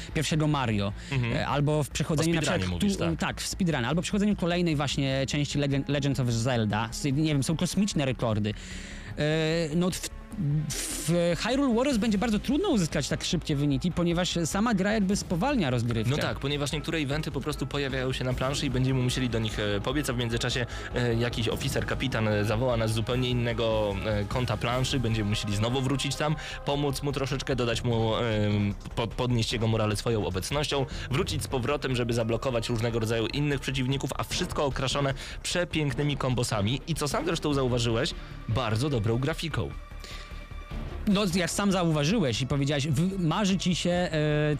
[0.08, 0.92] e, pierwszego Mario,
[1.34, 2.60] e, albo w przechodzeniu na przykład...
[2.60, 3.18] speedrunie mówisz, tak?
[3.18, 6.90] tak, w speedrun, albo w przechodzeniu kolejnej właśnie części Legend, Legend of Zelda.
[7.04, 8.54] Nie wiem, są kosmiczne rekordy.
[9.18, 10.08] E, no w,
[10.70, 15.70] w Hyrule Warriors będzie bardzo trudno uzyskać tak szybkie wyniki, ponieważ sama gra jakby spowalnia
[15.70, 16.10] rozgrywkę.
[16.10, 19.38] No tak, ponieważ niektóre eventy po prostu pojawiają się na planszy i będziemy musieli do
[19.38, 23.30] nich e, pobiec, a w międzyczasie e, jakiś oficer, kapitan e, zawoła nas z zupełnie
[23.30, 23.94] innego
[24.28, 28.12] kąta planszy, będziemy musieli znowu wrócić tam, pomóc mu troszeczkę, dodać mu,
[28.96, 34.10] po, podnieść jego morale swoją obecnością, wrócić z powrotem, żeby zablokować różnego rodzaju innych przeciwników,
[34.16, 38.14] a wszystko okraszone przepięknymi kombosami i co sam zresztą zauważyłeś,
[38.48, 39.70] bardzo dobrą grafiką.
[41.08, 42.88] No, jak sam zauważyłeś i powiedziałeś,
[43.18, 44.10] marzy ci się e,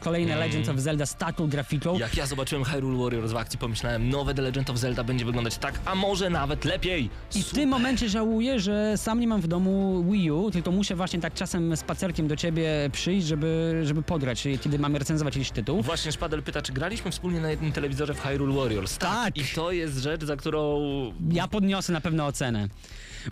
[0.00, 1.98] kolejne Legends of Zelda z taką grafiką.
[1.98, 5.59] Jak ja zobaczyłem Hyrule Warriors w akcji, pomyślałem, nowe The Legend of Zelda będzie wyglądać
[5.59, 7.11] tak, a może nawet lepiej.
[7.35, 10.94] I w tym momencie żałuję, że sam nie mam w domu Wii U, tylko muszę
[10.96, 15.83] właśnie tak czasem spacerkiem do ciebie przyjść, żeby, żeby pograć, kiedy mamy recenzować jakiś tytuł.
[15.83, 18.98] Właśnie Szpadel pyta, czy graliśmy wspólnie na jednym telewizorze w Hyrule Warriors?
[18.98, 19.37] Tak.
[19.37, 20.80] I to jest rzecz, za którą...
[21.33, 22.68] Ja podniosę na pewno ocenę.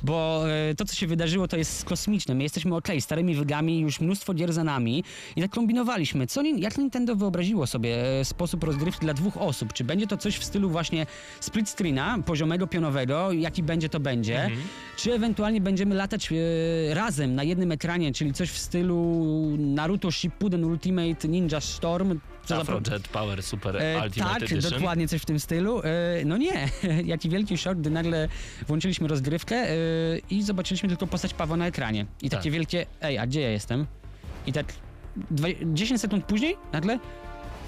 [0.02, 2.34] Bo e, to, co się wydarzyło, to jest kosmiczne.
[2.34, 5.04] My jesteśmy okej, starymi wygami, już mnóstwo gier za nami
[5.36, 6.26] i tak kombinowaliśmy.
[6.26, 9.72] Co, Nin- jak Nintendo wyobraziło sobie e, sposób rozgrywki dla dwóch osób?
[9.72, 11.06] Czy będzie to coś w stylu właśnie
[11.40, 14.50] split screena, poziomego, pionowego, jaki będzie, to będzie?
[14.96, 19.22] Czy ewentualnie będziemy latać e, razem na jednym ekranie, czyli coś w stylu
[19.58, 22.18] Naruto Shippuden Ultimate Ninja Storm?
[22.44, 24.72] Co za- Afrojet Power Super E, Ultimate tak, Edition.
[24.72, 25.80] dokładnie coś w tym stylu.
[25.82, 25.84] E,
[26.24, 26.68] no nie,
[27.04, 28.28] jaki wielki szok, gdy nagle
[28.68, 29.74] włączyliśmy rozgrywkę e,
[30.30, 32.06] i zobaczyliśmy tylko postać Pawła na ekranie.
[32.22, 32.52] I takie Tak.
[32.52, 33.86] wielkie, ej, a gdzie ja jestem?
[34.46, 34.66] I tak
[35.30, 36.98] dwa, 10 sekund później nagle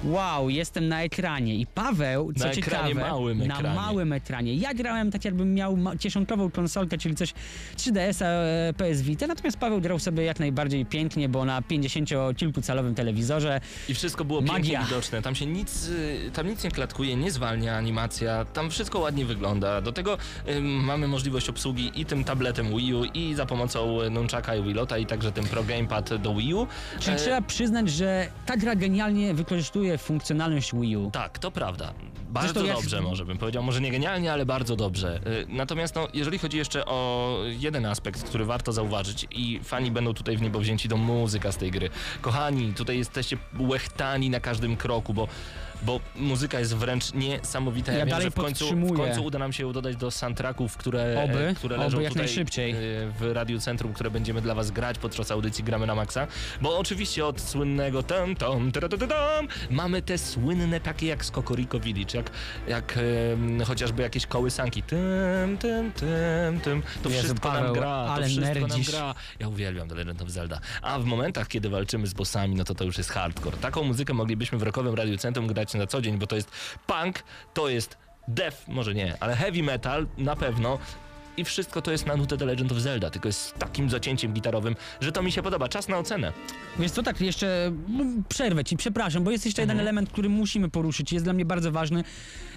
[0.05, 3.77] Wow, jestem na ekranie i Paweł, co Na ciekawe, ekranie małym na ekranie.
[3.77, 4.55] małym ekranie.
[4.55, 7.35] Ja grałem tak jakbym miał kieszonkową konsolkę, czyli coś
[7.77, 13.61] 3DS-a, e, PS Vita, natomiast Paweł grał sobie jak najbardziej pięknie, bo na 50-kilkucalowym telewizorze
[13.89, 14.83] I wszystko było pięknie Magia.
[14.85, 15.23] widoczne.
[15.23, 19.81] Tam się nic, y, tam nic nie klatkuje, nie zwalnia animacja, tam wszystko ładnie wygląda.
[19.81, 20.19] Do tego
[20.61, 25.07] mamy możliwość obsługi i tym tabletem Wii U i za pomocą Nunchaka i Wilota i
[25.07, 26.67] także tym Pro Gamepad do Wii U.
[27.01, 31.11] Czyli E, trzeba przyznać, że ta gra genialnie wykorzystuje funkcjonalność Wii U.
[31.11, 31.95] Tak, to prawda.
[32.29, 33.63] Bardzo dobrze, może bym powiedział.
[33.63, 35.21] Może nie genialnie, ale bardzo dobrze.
[35.27, 40.15] Y, Natomiast no, jeżeli chodzi jeszcze o jeden aspekt, który warto zauważyć i fani będą
[40.15, 41.91] tutaj w niebo wzięci, to muzyka z tej gry.
[42.21, 45.29] Kochani, tutaj jesteście łechtani na każdym kroku, bo
[45.85, 47.93] bo muzyka jest wręcz niesamowita.
[47.93, 51.25] Ja wiem, dalej że w końcu, w końcu uda nam się dodać do soundtracków, które,
[51.25, 52.71] Oby, e, które oby leżą jak tutaj najszybciej.
[52.71, 52.75] e,
[53.19, 56.27] w Radiu Centrum, które będziemy dla was grać podczas audycji Gramy na Maxa.
[56.61, 62.19] Bo oczywiście od słynnego tam tam tam mamy te słynne takie jak z Cocorico Village,
[62.19, 62.31] jak,
[62.69, 62.99] jak
[63.33, 64.83] em, chociażby jakieś kołysanki.
[64.83, 66.83] Tym, tym, tym, tym.
[67.03, 68.93] To Jezu, wszystko nam Paweł, gra, to ale wszystko nerdzisz.
[68.93, 69.15] nam gra.
[69.39, 70.61] Ja uwielbiam The Legend of Zelda.
[70.83, 73.57] A w momentach, kiedy walczymy z bossami, no to to już jest hardcore.
[73.57, 76.51] Taką muzykę moglibyśmy w rockowym Radiu Centrum grać na co dzień, bo to jest
[76.87, 77.23] punk,
[77.55, 77.97] to jest
[78.29, 80.79] death, może nie, ale heavy metal na pewno.
[81.37, 84.33] I wszystko to jest na nutę The Legend of Zelda, tylko jest z takim zacięciem
[84.33, 85.69] gitarowym, że to mi się podoba.
[85.69, 86.33] Czas na ocenę.
[86.79, 90.69] Więc to tak jeszcze mm, przerwę ci, przepraszam, bo jest jeszcze jeden element, który musimy
[90.71, 92.05] poruszyć, jest dla mnie bardzo ważny.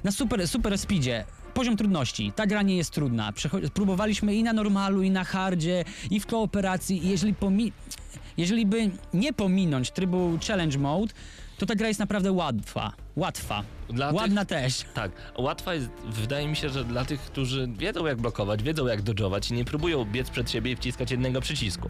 [0.04, 2.32] Na super, super speedzie poziom trudności.
[2.36, 3.32] Ta gra nie jest trudna.
[3.32, 7.06] Przecho- próbowaliśmy i na normalu, i na hardzie, i w kooperacji.
[7.06, 7.72] I jeżeli, pomi-
[8.38, 11.14] jeżeli by nie pominąć trybu challenge mode,
[11.58, 12.94] to ta gra jest naprawdę łatwa.
[13.16, 13.64] Łatwa.
[13.90, 14.86] Dla Ładna też.
[14.94, 19.02] Tak, łatwa jest, wydaje mi się, że dla tych, którzy wiedzą jak blokować, wiedzą jak
[19.02, 21.90] dodżować i nie próbują biec przed siebie i wciskać jednego przycisku.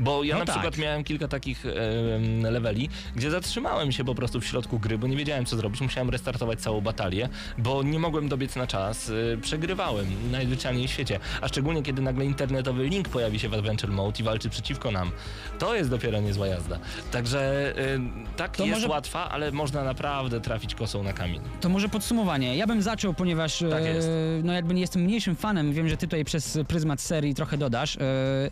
[0.00, 0.54] Bo ja No na tak.
[0.54, 5.06] przykład miałem kilka takich em, leveli, gdzie zatrzymałem się po prostu w środku gry, bo
[5.06, 5.80] nie wiedziałem co zrobić.
[5.80, 7.28] Musiałem restartować całą batalię,
[7.58, 9.08] bo nie mogłem dobiec na czas.
[9.08, 11.18] Y, Przegrywałem najzwyczajniej w świecie.
[11.40, 15.10] A szczególnie kiedy nagle internetowy link pojawi się w Adventure Mode i walczy przeciwko nam.
[15.58, 16.78] To jest dopiero niezła jazda.
[17.12, 18.00] Także y,
[18.36, 21.40] tak To jest może- łatwa, ale można naprawdę trafić kosą na kamień.
[21.60, 22.56] To może podsumowanie.
[22.56, 24.08] Ja bym zaczął, ponieważ Tak e, jest.
[24.44, 27.96] no jakby nie jestem mniejszym fanem, wiem, że ty tutaj przez pryzmat serii trochę dodasz.
[27.96, 28.00] E,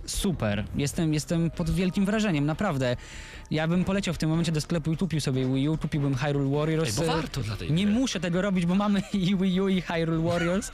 [0.07, 0.65] super.
[0.77, 2.97] Jestem, jestem pod wielkim wrażeniem, naprawdę.
[3.51, 6.51] Ja bym poleciał w tym momencie do sklepu i kupił sobie Wii U, kupiłbym Hyrule
[6.59, 6.99] Warriors.
[7.01, 7.95] Ej, bo E, warto dla tej Nie gry.
[7.95, 10.71] muszę tego robić, bo mamy i Wii U i Hyrule Warriors,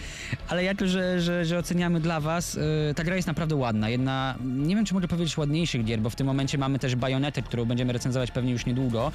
[0.48, 2.58] ale jako, że, że, że oceniamy dla was,
[2.90, 3.88] e, ta gra jest naprawdę ładna.
[3.88, 7.42] Jedna, nie wiem czy mogę powiedzieć ładniejszych gier, bo w tym momencie mamy też Bajonetę,
[7.42, 9.12] którą będziemy recenzować pewnie już niedługo.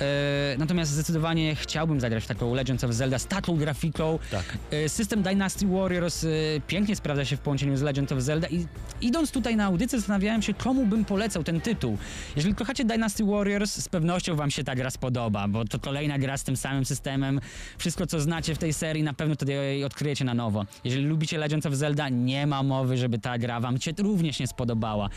[0.00, 4.18] E, natomiast zdecydowanie chciałbym zagrać w taką Legends of Zelda z taką grafiką.
[4.30, 4.58] Tak.
[4.70, 6.28] E, system Dynasty Warriors e,
[6.66, 8.66] pięknie sprawdza się w połączeniu z Legend of Zelda i
[9.00, 11.98] idąc tutaj na audycję zastanawiałem się, komu bym polecał ten tytuł.
[12.36, 16.36] Jeżeli kochacie Dynasty Warriors, z pewnością wam się ta gra spodoba, bo to kolejna gra
[16.36, 17.40] z tym samym systemem.
[17.78, 20.64] Wszystko, co znacie w tej serii, na pewno wtedy odkryjecie na nowo.
[20.84, 24.46] Jeżeli lubicie Legends of Zelda, nie ma mowy, żeby ta gra wam się również nie
[24.46, 25.10] spodobała.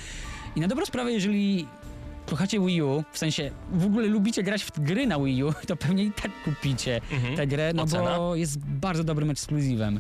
[0.55, 1.67] I na dobrą sprawę, jeżeli
[2.27, 5.75] kochacie Wii U, w sensie w ogóle lubicie grać w gry na Wii U, to
[5.75, 7.35] pewnie i tak kupicie Mhm.
[7.35, 8.17] tę grę, no Ocena?
[8.17, 9.99] bo jest bardzo dobrym ekskluzywem.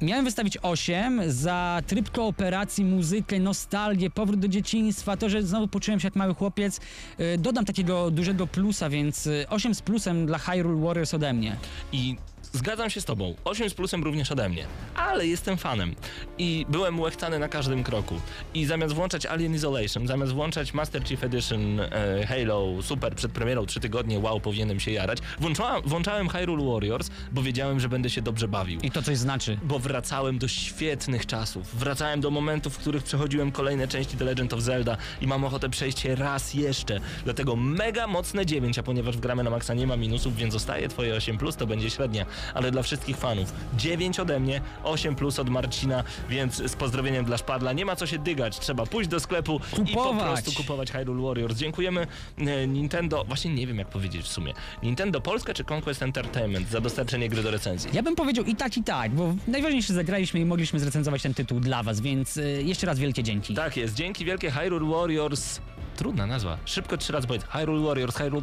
[0.00, 6.00] Miałem wystawić 8 za tryb kooperacji, muzykę, nostalgię, powrót do dzieciństwa, to, że znowu poczułem
[6.00, 6.80] się jak mały chłopiec.
[7.18, 11.56] Yy, Dodam takiego dużego plusa, więc yy, 8 z plusem dla Hyrule Warriors ode mnie.
[11.92, 12.16] I
[12.52, 13.34] zgadzam się z tobą.
[13.44, 14.66] 8 z plusem również ode mnie.
[14.96, 15.94] Ale jestem fanem.
[16.38, 18.20] I byłem łechtany na każdym kroku.
[18.54, 23.66] I zamiast włączać Alien Isolation, zamiast włączać Master Chief Edition e, Halo Super przed premierą
[23.66, 28.22] 3 tygodnie, wow, powinienem się jarać, włączałem, włączałem Hyrule Warriors, bo wiedziałem, że będę się
[28.22, 28.80] dobrze bawił.
[28.80, 29.58] I to coś znaczy.
[29.62, 31.76] Bo wracałem do świetnych czasów.
[31.76, 35.70] Wracałem do momentów, w których przechodziłem kolejne części The Legend of Zelda i mam ochotę
[35.70, 37.00] przejść je raz jeszcze.
[37.24, 40.88] Dlatego mega mocne 9, a ponieważ w gramy na maksa nie ma minusów, więc zostaje
[40.88, 42.26] twoje 8, to będzie średnia.
[42.54, 47.36] Ale dla wszystkich fanów 9 ode mnie, 8 plus od Marcina, więc z pozdrowieniem dla
[47.38, 47.72] Szpadla.
[47.72, 50.42] Nie ma co się dygać, trzeba pójść do sklepu i po Kupować.
[50.42, 51.56] prostu kupować Hyrule Warriors.
[51.56, 52.06] Dziękujemy
[52.38, 54.52] e, Nintendo, właśnie nie wiem jak powiedzieć w sumie.
[54.82, 57.90] Nintendo Polska czy Conquest Entertainment za dostarczenie gry do recenzji?
[57.92, 61.60] Ja bym powiedział i tak, i tak, bo najważniejsze zagraliśmy i mogliśmy zrecenzować ten tytuł
[61.60, 63.54] dla was, więc yy, jeszcze raz wielkie dzięki.
[63.54, 65.60] Tak jest, dzięki wielkie Hyrule Warriors.
[66.02, 66.58] Trudna nazwa.
[66.64, 67.44] Szybko trzy razy powiedz.
[67.44, 68.42] Hyrule Warriors, Hyrule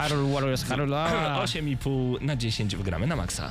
[0.00, 0.96] Hyrule Warriors, Hyrule...
[0.98, 1.44] a.
[1.44, 3.50] 8,5 na 10 wgramy na maksa.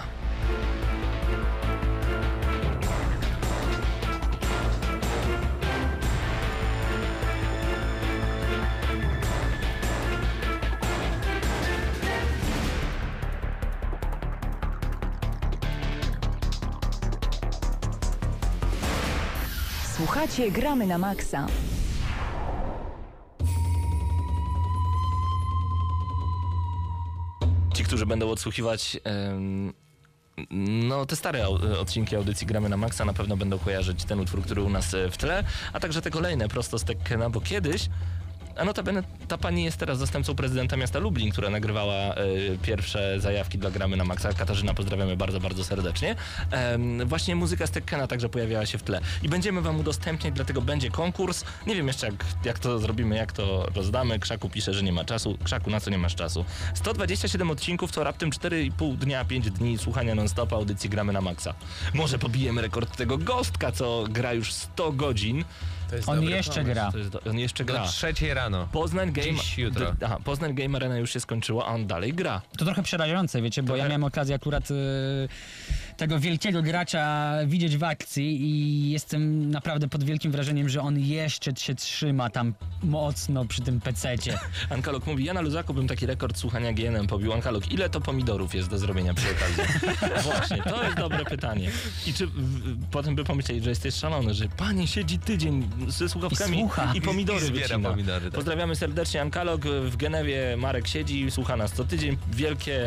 [19.96, 21.48] Słuchacie Gramy na Maxa.
[27.88, 28.97] Którzy będą odsłuchiwać
[30.52, 31.47] no, te stare
[31.80, 35.12] odcinki audycji Gramy na Maxa na pewno będą kojarzyć ten utwór, który u nas e,
[35.12, 37.89] w tle, a także te kolejne prosto z Tekkena, bo kiedyś
[38.58, 42.15] a notabene ta pani jest teraz zastępcą prezydenta miasta Lublin, która nagrywała e,
[42.62, 44.34] pierwsze zajawki dla Gramy na Maxa.
[44.34, 46.15] Katarzyna, pozdrawiamy bardzo, bardzo serdecznie.
[46.52, 49.02] Em, właśnie muzyka z Tekkena także pojawiała się w tle.
[49.24, 51.46] I będziemy wam udostępniać, dlatego będzie konkurs.
[51.67, 54.20] Nie wiem jeszcze jak, jak to zrobimy, jak to rozdamy.
[54.20, 55.38] Krzaku pisze, że nie ma czasu.
[55.43, 56.46] Krzaku, na co nie masz czasu?
[56.74, 61.54] 127 odcinków to raptem 4,5 dnia, 5 dni słuchania non-stop audycji Gramy na Maxa.
[61.93, 65.43] Może pobijemy rekord tego Gostka, co gra już 100 godzin.
[65.89, 66.73] To jest On jeszcze pomysł.
[66.73, 66.91] gra.
[66.91, 67.82] To jest do, on jeszcze gra.
[67.82, 68.67] Do trzeciej rano.
[68.71, 69.28] Poznań Game...
[69.34, 69.91] Dziś, jutro.
[69.93, 72.41] D- Aha, Poznań Game Arena już się skończyła, a on dalej gra.
[72.58, 73.89] To trochę przerażające, wiecie, bo ja Trochę.
[73.89, 74.76] miałem okazję akurat y,
[75.98, 81.56] tego wielkiego gracza widzieć w akcji i jestem naprawdę pod wielkim wrażeniem, że on jeszcze
[81.56, 84.40] się trzyma tam mocno przy tym pececie.
[84.70, 87.34] Ankalog mówi, ja na luzaku bym taki rekord słuchania GNM pobił.
[87.34, 89.64] Ankalog, ile to pomidorów jest do zrobienia przy okazji?
[90.32, 91.72] Właśnie, to jest dobre pytanie.
[92.08, 96.10] I czy w, w, potem by pomyśleli, że jesteś szalony, że panie siedzi tydzień ze
[96.10, 96.94] słuchawkami I słucha.
[96.96, 97.90] i pomidory I zbiera wycina.
[97.90, 98.34] pomidory, tak.
[98.34, 99.62] Pozdrawiamy serdecznie Ankalog.
[99.66, 102.18] W Genewie Marek siedzi i słucha nas co tydzień.
[102.32, 102.80] Wielkie,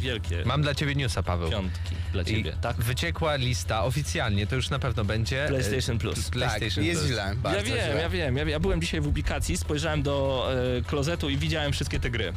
[0.00, 1.50] wielkie Mam dla ciebie newsa, Paweł.
[1.50, 2.49] piątki dla ciebie.
[2.60, 2.76] Tak?
[2.76, 5.44] Wyciekła lista oficjalnie, to już na pewno będzie.
[5.44, 6.30] e, PlayStation Plus.
[6.30, 7.12] PlayStation tak, jest Plus.
[7.12, 7.86] źle, bardzo ja wiem, źle.
[8.02, 8.48] ja wiem, ja wiem.
[8.48, 10.46] Ja byłem dzisiaj w ubikacji, spojrzałem do
[10.78, 12.32] e, klozetu i widziałem wszystkie te gry.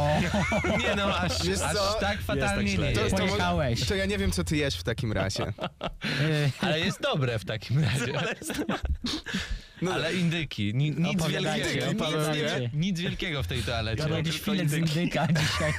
[0.80, 1.96] Nie no, aż, Wiesz aż co?
[2.00, 2.88] tak fatalnie źle.
[2.88, 3.16] nie To, jest.
[3.16, 3.84] to, Pojechałeś.
[3.86, 5.52] to ja nie wiem, co ty jesz w takim razie.
[6.60, 8.12] Ale jest dobre w takim razie.
[9.82, 11.92] No, Ale indyki, ni, nic wielkiego.
[11.92, 12.00] Nic,
[12.34, 14.02] nie- nic wielkiego w tej toalecie.
[14.02, 15.72] Dobra, jakiś filet z indyka dzisiaj.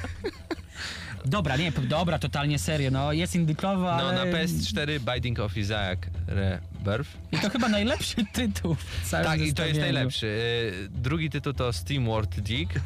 [1.26, 4.26] Dobra, nie, dobra, totalnie serio, no jest indykowa, No ale...
[4.26, 7.10] na PS4 Binding of Isaac Rebirth.
[7.32, 10.28] I to chyba najlepszy tytuł w całym Tak, i to jest najlepszy.
[10.28, 12.70] Y, Drugi tytuł to Steam World Dig.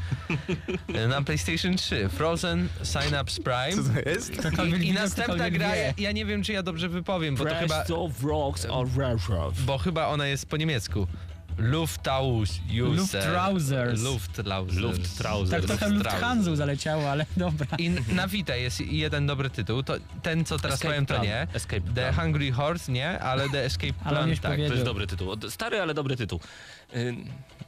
[1.05, 3.83] Y, Na PlayStation 3 Frozen Synapse Prime.
[3.83, 4.33] co to jest?
[4.81, 5.77] I, i następna gra, wie.
[5.81, 9.53] ja, ja nie wiem czy ja dobrze wypowiem, bo to chyba, of Rocks or Railroad.
[9.65, 11.07] bo chyba ona jest po niemiecku.
[11.57, 12.59] Luftaus.
[12.73, 14.01] Luftrausers.
[14.01, 14.77] Luftrausers.
[14.77, 15.49] Luftrausers.
[15.67, 17.67] Tak trochę Lufthansa zaleciało, ale dobra.
[17.77, 19.83] I na Vita jest jeden dobry tytuł.
[19.83, 21.25] To, ten, co teraz Escape powiem, to Plan.
[21.27, 21.47] nie.
[21.53, 22.13] Escape The Plan.
[22.13, 24.41] Hungry Horse nie, ale The Escape Ale Plan tak.
[24.41, 24.67] powiedział.
[24.67, 25.35] To jest dobry tytuł.
[25.49, 26.39] Stary, ale dobry tytuł.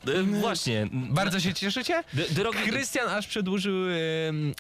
[0.08, 0.88] Y, y, właśnie.
[0.92, 2.04] Bardzo się cieszycie?
[2.14, 2.58] D- drogi...
[2.60, 3.74] Krystian aż przedłużył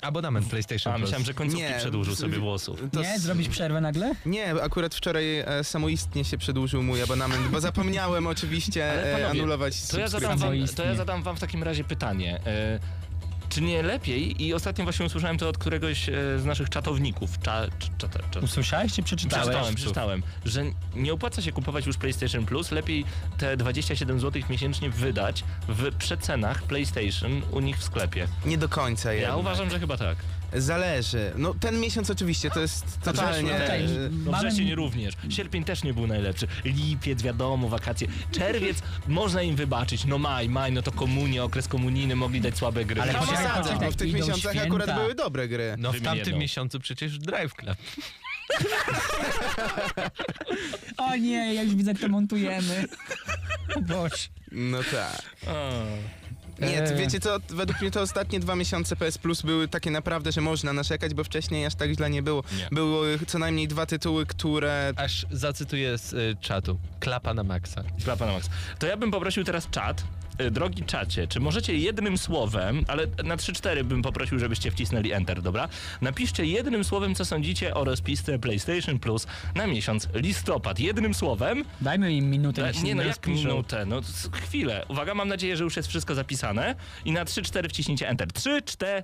[0.01, 1.07] abonament PlayStation A, Plus.
[1.07, 2.79] myślałem, że końcówki Nie, przedłużył sobie włosów.
[2.91, 4.11] To Nie, s- zrobić przerwę nagle?
[4.25, 9.29] Nie, akurat wczoraj e, samoistnie się przedłużył mój abonament, bo zapomniałem oczywiście Ale e, panowie,
[9.41, 10.65] anulować To ja, zadam subskrypcję.
[10.67, 12.39] wam, to ja zadam wam w takim razie pytanie.
[12.45, 12.79] E,
[13.55, 17.61] czy nie lepiej, i ostatnio właśnie usłyszałem to od któregoś e, z naszych czatowników, cza,
[17.79, 19.45] cz- czata, czat, Usłyszałeś czy przeczytałeś?
[19.47, 20.63] Przeczytałem, przeczytałem, że
[20.95, 23.05] nie opłaca się kupować już PlayStation Plus, lepiej
[23.37, 28.27] te 27 zł miesięcznie wydać w przecenach PlayStation u nich w sklepie.
[28.45, 29.37] Nie do końca Ja jednak.
[29.39, 30.17] uważam, że chyba tak.
[30.53, 31.31] Zależy.
[31.37, 33.53] No ten miesiąc oczywiście to jest totalnie...
[33.53, 33.85] Wrzesień okej.
[33.85, 35.13] e, No Mamy- wrzesień również.
[35.29, 36.47] Sierpień też nie był najlepszy.
[36.65, 38.07] Lipiec, wiadomo, wakacje.
[38.31, 38.77] Czerwiec
[39.07, 40.05] można im wybaczyć.
[40.05, 43.01] No maj, maj, no to komunia, okres komunijny, mogli dać słabe gry.
[43.01, 44.67] Ale No No, poczekaj, poczekaj, bo w tych idą miesiącach święta.
[44.67, 45.75] akurat były dobre gry.
[45.77, 46.39] No w Wymień tamtym jedną.
[46.39, 47.77] miesiącu przecież Drive Club.
[50.97, 52.85] O nie, ja już widzę, jak to montujemy.
[53.81, 54.29] Boż.
[54.51, 55.21] No tak.
[55.47, 55.81] o.
[56.59, 56.97] Nie, Eee.
[56.97, 60.73] wiecie co, według mnie to ostatnie dwa miesiące PS Plus były takie naprawdę, że można
[60.73, 62.43] narzekać, bo wcześniej aż tak źle nie było.
[62.57, 62.67] Nie.
[62.71, 64.93] Były co najmniej dwa tytuły, które...
[64.95, 66.79] Aż zacytuję z y, czatu.
[66.99, 67.83] Klapa na maksa.
[68.03, 68.49] Klapa na max.
[68.79, 70.03] To ja bym poprosił teraz czat.
[70.41, 75.41] Y, Drogi czacie, czy możecie jednym słowem, ale na 3-4 bym poprosił, żebyście wcisnęli Enter,
[75.41, 75.69] dobra?
[76.01, 80.79] Napiszcie jednym słowem, co sądzicie o rozpisce PlayStation Plus na miesiąc listopad.
[80.79, 81.65] Jednym słowem.
[81.81, 83.85] Dajmy im minutę, Da, niech nie no, jak minutę?
[83.85, 84.85] No chwilę.
[84.89, 86.75] Uwaga, mam nadzieję, że już jest wszystko zapisane.
[87.05, 88.27] I na 3-4 wciśnijcie Enter.
[88.27, 89.03] 3-4.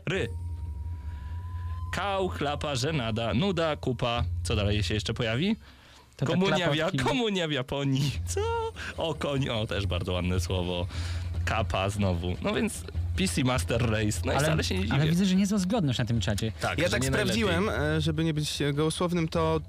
[1.93, 4.23] Kał, chlapa, żenada, nuda, kupa.
[4.43, 5.55] Co dalej się jeszcze pojawi?
[6.25, 8.11] Komunia, w, komunia w Japonii.
[8.25, 8.41] Co?
[8.97, 10.87] O koń, o też bardzo ładne słowo.
[11.45, 12.35] Kapa znowu.
[12.41, 12.83] No więc
[13.17, 14.19] PC Master Race.
[14.25, 14.93] No i Ale, wcale się nie dziwię.
[14.93, 16.51] ale widzę, że niezła zgodność na tym czacie.
[16.61, 17.95] tak, Ja że tak sprawdziłem, najlepiej.
[17.97, 19.59] e, żeby nie być gołosłownym, to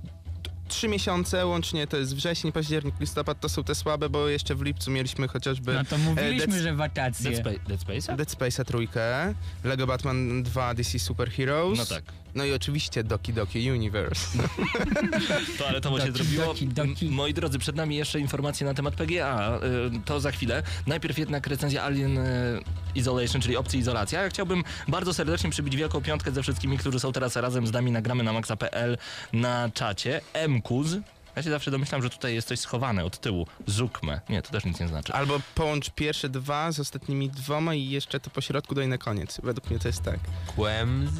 [0.68, 4.62] trzy miesiące łącznie to jest wrzesień, październik, listopad to są te słabe, bo jeszcze w
[4.62, 7.30] lipcu mieliśmy chociażby No to mówiliśmy, Dead- że wakacje.
[7.30, 8.16] Dead, Space, Dead Space'a?
[8.16, 11.78] Dead Space'a trójkę, Lego Batman 2 DC Super Heroes.
[11.78, 12.04] No tak.
[12.35, 14.38] No i oczywiście Doki Doki Universe.
[15.59, 16.45] To, ale to mu się zrobiło.
[16.47, 17.11] doki, doki.
[17.11, 19.59] Moi drodzy, przed nami jeszcze informacje na temat PGA.
[19.97, 20.62] y, To za chwilę.
[20.87, 22.61] Najpierw jednak recenzja Alien y,
[22.95, 24.23] Isolation, czyli opcji izolacja.
[24.23, 27.90] Ja chciałbym bardzo serdecznie przybić wielką piątkę ze wszystkimi, którzy są teraz razem z nami.
[27.92, 28.99] Nagramy na maxa.pl
[29.33, 30.21] na czacie.
[30.49, 30.97] MKUZ.
[31.37, 33.47] Ja się zawsze domyślam, że tutaj jest coś schowane od tyłu.
[33.66, 34.21] Zukme.
[34.29, 35.12] Nie, to też nic nie znaczy.
[35.12, 39.40] Albo połącz pierwsze dwa z ostatnimi dwoma i jeszcze to po środku daj na koniec.
[39.42, 40.18] Według mnie to jest tak.
[40.47, 41.11] Kłemz.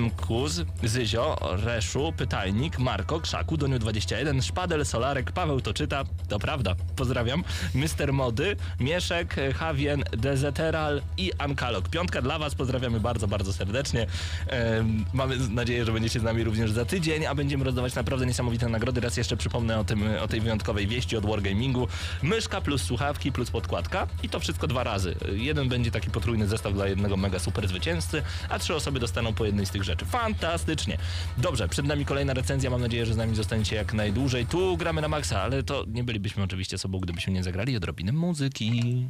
[0.00, 7.44] MKUZ, Zyzio, Reszu, Pytajnik, Marko, Krzaku, Doniu21, Szpadel, Solarek, Paweł to czyta, to prawda, pozdrawiam,
[7.74, 11.88] Mister Mody, Mieszek, Havien, Dezeteral i Ankalog.
[11.88, 14.06] Piątka dla was, pozdrawiamy bardzo, bardzo serdecznie.
[14.46, 18.68] Em, mamy nadzieję, że będziecie z nami również za tydzień, a będziemy rozdawać naprawdę niesamowite
[18.68, 19.00] nagrody.
[19.00, 21.88] Raz jeszcze przypomnę o, tym, o tej wyjątkowej wieści od Wargamingu.
[22.22, 25.14] Myszka plus słuchawki plus podkładka i to wszystko dwa razy.
[25.32, 29.44] Jeden będzie taki potrójny zestaw dla jednego mega super zwycięzcy, a trzy osoby dostaną po
[29.44, 30.04] jednej z tych rzeczy.
[30.04, 30.98] Fantastycznie.
[31.38, 32.70] Dobrze, przed nami kolejna recenzja.
[32.70, 34.46] Mam nadzieję, że z nami zostaniecie jak najdłużej.
[34.46, 39.08] Tu gramy na maksa, ale to nie bylibyśmy oczywiście sobą, gdybyśmy nie zagrali odrobiny muzyki.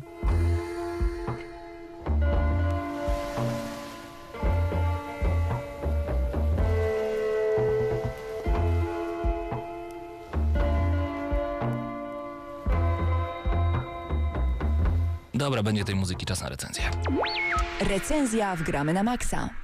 [15.35, 16.85] Dobra, będzie tej muzyki, czas na recenzję.
[17.81, 19.64] Recenzja w Gramy na Maxa.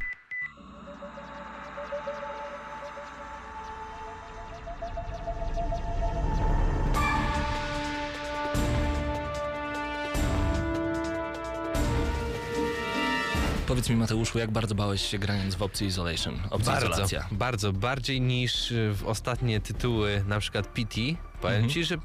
[13.70, 17.26] Powiedz mi Mateuszu, jak bardzo bałeś się grając w opcji Isolation, opcji Bardzo, izolacja?
[17.32, 20.94] bardzo, bardziej niż y, w ostatnie tytuły, na przykład PT.
[21.40, 21.70] Powiem Mhm.
[21.70, 21.96] ci, że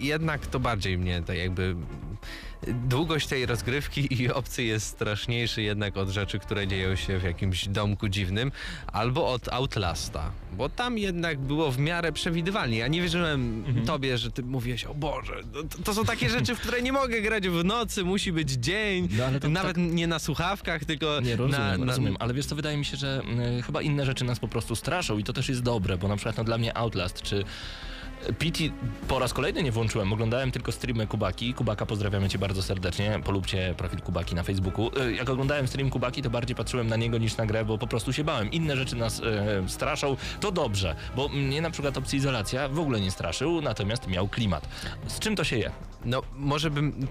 [0.00, 1.76] jednak to bardziej mnie tak jakby
[2.66, 7.68] długość tej rozgrywki i opcji jest straszniejszy jednak od rzeczy, które dzieją się w jakimś
[7.68, 8.52] domku dziwnym
[8.92, 12.78] albo od Outlasta, bo tam jednak było w miarę przewidywalnie.
[12.78, 13.86] Ja nie wierzyłem Mhm.
[13.86, 16.92] tobie, że ty mówiłeś, o Boże, no to, to są takie rzeczy, w które nie
[16.92, 21.36] mogę grać w nocy, musi być dzień, No, to nawet nie na słuchawkach, tylko Nie,
[21.36, 23.22] rozumiem, na, na, rozumiem, ale wiesz co, wydaje mi się, że
[23.58, 26.16] y, chyba inne rzeczy nas po prostu straszą i to też jest dobre, bo na
[26.16, 27.44] przykład no, dla mnie Outlast czy
[28.38, 28.58] PT
[29.08, 31.54] po raz kolejny nie włączyłem, oglądałem tylko streamy Kubaki.
[31.54, 34.90] Kubaka, pozdrawiamy cię bardzo serdecznie, polubcie profil Kubaki na Facebooku.
[34.98, 37.86] Y, Jak oglądałem stream Kubaki, to bardziej patrzyłem na niego niż na grę, bo po
[37.86, 38.50] prostu się bałem.
[38.50, 43.00] Inne rzeczy nas e, straszą, to dobrze, bo mnie na przykład opcja izolacja w ogóle
[43.00, 44.68] nie straszył, natomiast miał klimat.
[45.06, 45.70] Z czym to się je?
[46.04, 47.06] No, może bym.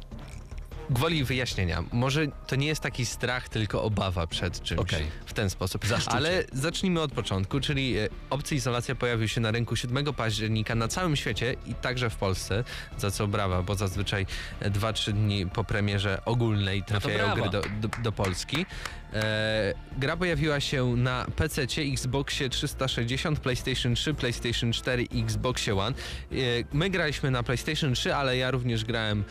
[0.89, 5.05] Gwoli wyjaśnienia, może to nie jest taki strach, tylko obawa przed czymś Okej.
[5.25, 5.85] w ten sposób.
[5.85, 6.17] Zaszczucie.
[6.17, 10.87] Ale zacznijmy od początku, czyli e, opcja izolacja pojawił się na rynku 7 października na
[10.87, 12.63] całym świecie i także w Polsce,
[12.97, 14.25] za co brawa, bo zazwyczaj
[14.61, 17.35] 2-3 dni po premierze ogólnej trafiają brawa.
[17.35, 18.65] gry do, do, do Polski.
[19.13, 21.61] E, gra pojawiła się na PC,
[21.93, 25.95] Xboxie 360, PlayStation 3, PlayStation 4 i Xboxie One.
[26.31, 26.35] E,
[26.73, 29.23] my graliśmy na PlayStation 3, ale ja również grałem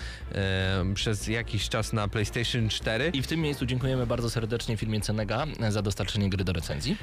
[0.94, 3.10] przez jakiś czas na PlayStation 4.
[3.14, 6.96] I w tym miejscu dziękujemy bardzo serdecznie firmie Cenega e, za dostarczenie gry do recenzji.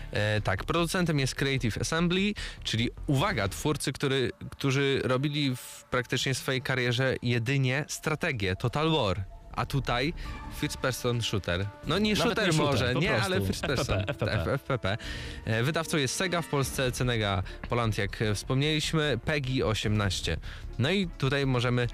[0.43, 7.15] Tak, producentem jest Creative Assembly, czyli uwaga, twórcy, który, którzy robili w praktycznie swojej karierze
[7.21, 9.32] jedynie strategię Total War.
[9.55, 10.13] A tutaj
[10.55, 11.65] first person shooter.
[11.87, 13.25] No nie Nawet shooter nie shooter, może, nie, prostu.
[13.25, 13.99] ale first person.
[13.99, 14.53] FPP, FPP.
[14.53, 14.97] FPP.
[15.45, 20.37] E, Wydawcą jest Sega, w Polsce Cenega Poland, jak e, wspomnieliśmy, PEGI 18.
[20.79, 21.87] No i tutaj możemy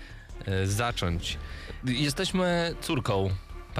[0.45, 1.38] e, zacząć.
[1.86, 3.30] Jesteśmy córką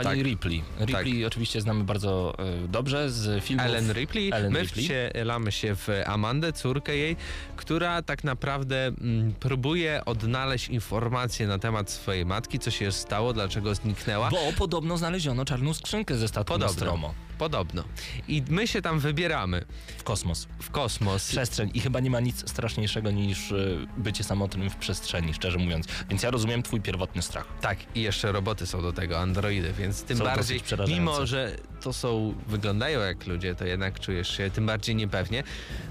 [0.04, 0.26] pani Tak.
[0.32, 0.64] Ripley.
[0.80, 3.66] Ripley oczywiście znamy bardzo e, dobrze z filmów.
[3.66, 4.32] Ellen Ripley.
[4.34, 4.86] Ellen My Ripley.
[4.86, 7.16] wcielamy się w Amandę, córkę jej,
[7.56, 13.76] która tak naprawdę mm, próbuje odnaleźć informacje na temat swojej matki, co się stało, dlaczego
[13.76, 14.30] zniknęła.
[14.30, 16.68] Bo podobno znaleziono czarną skrzynkę ze statku Podobno.
[16.74, 17.84] Nostromo Podobno.
[18.28, 19.66] I my się tam wybieramy
[19.98, 20.48] w kosmos.
[20.62, 21.30] w kosmos.
[21.30, 21.72] Przestrzeń.
[21.74, 23.56] I chyba nie ma nic straszniejszego niż e,
[23.98, 25.88] bycie samotnym w przestrzeni, szczerze mówiąc.
[26.10, 27.48] Więc ja rozumiem twój pierwotny strach.
[27.62, 31.94] Tak, i jeszcze roboty są do tego, androidy, więc tym Są bardziej, mimo że to
[31.94, 35.44] są, wyglądają jak ludzie, to jednak czujesz się tym bardziej niepewnie.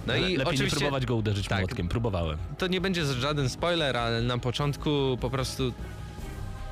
[0.07, 1.59] No Le- i lepiej oczywiście nie próbować go uderzyć tak.
[1.61, 1.89] młotkiem.
[1.89, 2.39] Próbowałem.
[2.59, 5.73] to nie będzie żaden spoiler, ale na początku po prostu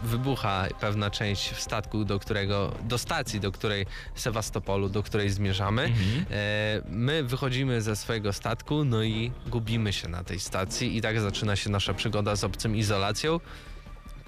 [0.06, 5.82] wybucha pewna część w statku, do którego, do stacji, do której Sewastopolu, do której zmierzamy.
[5.82, 6.26] Mhm.
[6.30, 11.20] E, my wychodzimy ze swojego statku, no i gubimy się na tej stacji i tak
[11.20, 13.40] zaczyna się nasza przygoda z obcym izolacją.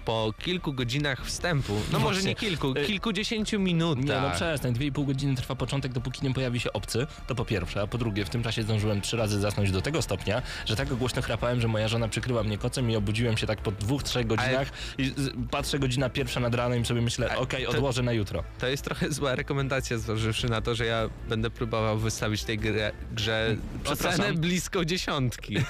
[0.09, 2.29] Po kilku godzinach wstępu, no może Właśnie.
[2.31, 4.05] nie kilku, Y, kilkudziesięciu minutach.
[4.05, 4.73] Nie, no przestań.
[4.73, 7.07] Dwie i pół godziny trwa początek, dopóki nie pojawi się obcy.
[7.27, 7.83] To po pierwsze.
[7.83, 10.95] A po drugie, w tym czasie zdążyłem trzy razy zasnąć do tego stopnia, że tak
[10.95, 14.27] głośno chrapałem, że moja żona przykryła mnie kocem i obudziłem się tak po dwóch, trzech
[14.27, 18.03] godzinach i z- patrzę godzina pierwsza nad ranem i sobie myślę, Ale okej, to- odłożę
[18.03, 18.45] na jutro.
[18.59, 22.93] To jest trochę zła rekomendacja, zważywszy na to, że ja będę próbował wystawić tej grze,
[23.13, 24.21] grze Przepraszam.
[24.21, 25.55] ocenę blisko dziesiątki.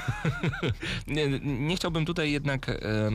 [1.07, 2.75] Nie, nie chciałbym tutaj jednak e,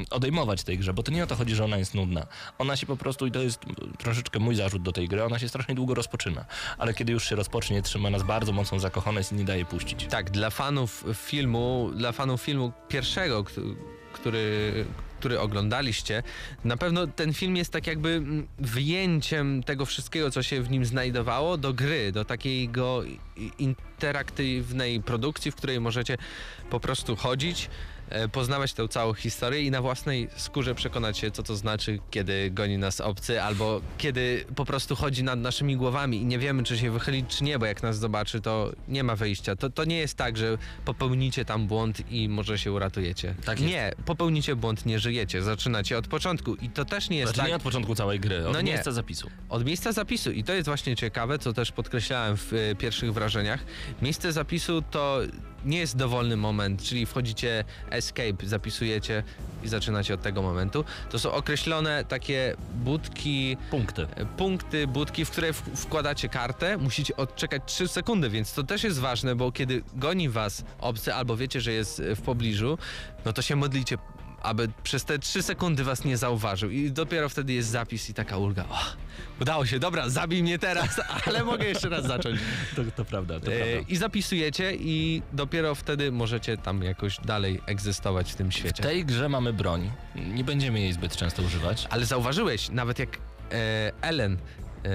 [0.10, 2.28] odejmować tej grze, bo to nie o to chodzi, że ona jest nudna.
[2.58, 3.60] Ona się po prostu, i to jest
[3.98, 6.46] troszeczkę mój zarzut do tej gry, ona się strasznie długo rozpoczyna.
[6.78, 10.06] Ale kiedy już się rozpocznie, trzyma nas bardzo mocno zakochanes i nie daje puścić.
[10.10, 13.76] Tak, dla fanów filmu, dla fanów filmu pierwszego, któ-
[14.14, 14.86] który,
[15.20, 16.24] który oglądaliście,
[16.64, 20.86] na pewno ten film jest tak jakby mm, wyjęciem tego wszystkiego, co się w nim
[20.86, 23.02] znajdowało, do gry, do takiego
[23.60, 26.18] interaktywnej produkcji, w której możecie
[26.70, 27.70] po prostu chodzić,
[28.32, 32.78] poznawać tę całą historię i na własnej skórze przekonać się, co to znaczy, kiedy goni
[32.78, 36.92] nas obcy, albo kiedy po prostu chodzi nad naszymi głowami i nie wiemy, czy się
[36.92, 39.56] wychylić, czy nie, bo jak nas zobaczy, to nie ma wyjścia.
[39.56, 43.36] To, to nie jest tak, że popełnicie tam błąd i może się uratujecie.
[43.46, 43.72] Tak jest.
[43.72, 45.42] nie, popełnicie błąd, nie żyjecie.
[45.44, 48.48] Zaczynacie od początku i to też nie jest Znaczy tak nie od początku całej gry,
[48.48, 48.72] od No nie.
[48.72, 49.30] miejsca zapisu.
[49.50, 50.32] od miejsca zapisu.
[50.32, 53.64] I to jest właśnie ciekawe, co też podkreślałem w y, pierwszych wrażeniach.
[54.02, 55.20] Miejsce zapisu to
[55.66, 59.24] nie jest dowolny moment, czyli wchodzicie escape, zapisujecie
[59.64, 60.86] i zaczynacie od tego momentu.
[61.10, 64.08] To są określone takie budki, Punkty.
[64.16, 69.00] e, punkty, budki, w które wkładacie kartę, musicie odczekać 3 sekundy, więc to też jest
[69.00, 72.78] ważne, bo kiedy goni was obcy albo wiecie, że jest w pobliżu,
[73.26, 73.98] no to się modlicie
[74.44, 78.38] aby przez te 3 sekundy was nie zauważył i dopiero wtedy jest zapis i taka
[78.38, 78.66] ulga.
[78.70, 78.80] O,
[79.42, 82.40] udało się, dobra, zabij mnie teraz, ale mogę jeszcze raz zacząć.
[82.76, 83.90] To, to prawda, to E, prawda.
[83.90, 88.84] I zapisujecie i dopiero wtedy możecie tam jakoś dalej egzystować w tym W świecie.
[88.84, 89.92] tej grze mamy broń.
[90.16, 91.88] Nie będziemy jej zbyt często używać.
[91.90, 93.10] Ale zauważyłeś, nawet jak
[93.52, 94.38] e, Ellen
[94.86, 94.90] e,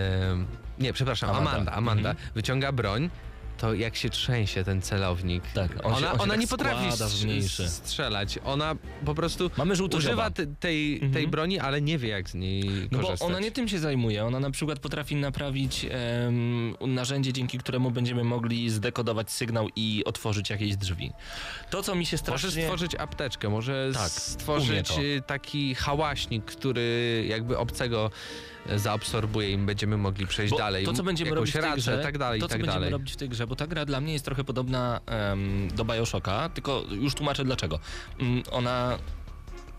[0.79, 1.51] Nie, przepraszam, Amanda.
[1.51, 2.29] Amanda, Amanda, Mhm.
[2.35, 3.11] wyciąga broń,
[3.59, 5.43] to jak się trzęsie ten celownik.
[5.55, 8.39] Tak, on się- ona on się ona tak nie potrafi strz- strzelać.
[8.45, 11.31] Ona po prostu Mamy używa te, tej, tej Mhm.
[11.31, 13.29] broni, ale nie wie jak z niej No bo korzystać.
[13.29, 14.25] ona nie tym się zajmuje.
[14.25, 20.51] Ona na przykład potrafi naprawić em, narzędzie, dzięki któremu będziemy mogli zdekodować sygnał i otworzyć
[20.51, 21.13] jakieś drzwi.
[21.71, 22.63] To, co mi się Może strasznie...
[22.63, 28.11] stworzyć apteczkę, może Tak, stworzyć y, taki hałaśnik, który jakby obcego
[28.77, 30.85] zaabsorbuje i będziemy mogli przejść Bo dalej.
[30.85, 32.81] To, co będziemy robić w tej rację, grze, tak dalej, to, i co tak będziemy
[32.81, 32.93] dalej.
[32.93, 36.49] robić w tej grze, bo ta gra dla mnie jest trochę podobna em, do Bioshocka,
[36.49, 37.79] tylko już tłumaczę dlaczego.
[38.21, 38.99] Mm, ona,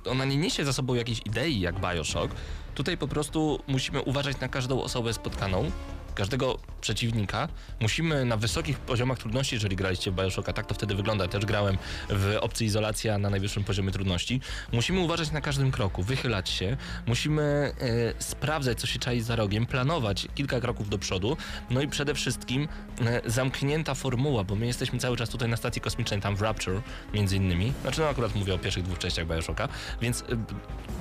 [0.06, 2.36] ona nie niesie za sobą jakiejś idei jak Bioshock.
[2.76, 5.72] Tutaj po prostu musimy uważać na każdą osobę spotkaną,
[6.20, 7.48] każdego przeciwnika.
[7.80, 11.28] Musimy na wysokich poziomach trudności, jeżeli graliście w Bioshocka, tak to wtedy wygląda.
[11.28, 11.78] Też grałem
[12.10, 14.42] w opcji izolacja na najwyższym poziomie trudności.
[14.72, 16.78] Musimy uważać na każdym kroku, wychylać się.
[17.08, 21.38] Musimy e, sprawdzać, co się czai za rogiem, planować kilka kroków do przodu.
[21.70, 22.68] No i przede wszystkim
[23.02, 26.82] e, zamknięta formuła, bo my jesteśmy cały czas tutaj na stacji kosmicznej, tam w Rapture
[27.14, 27.74] między innymi.
[27.82, 29.68] Znaczy, no akurat mówię o pierwszych dwóch częściach Bioshocka,
[30.02, 30.26] więc e,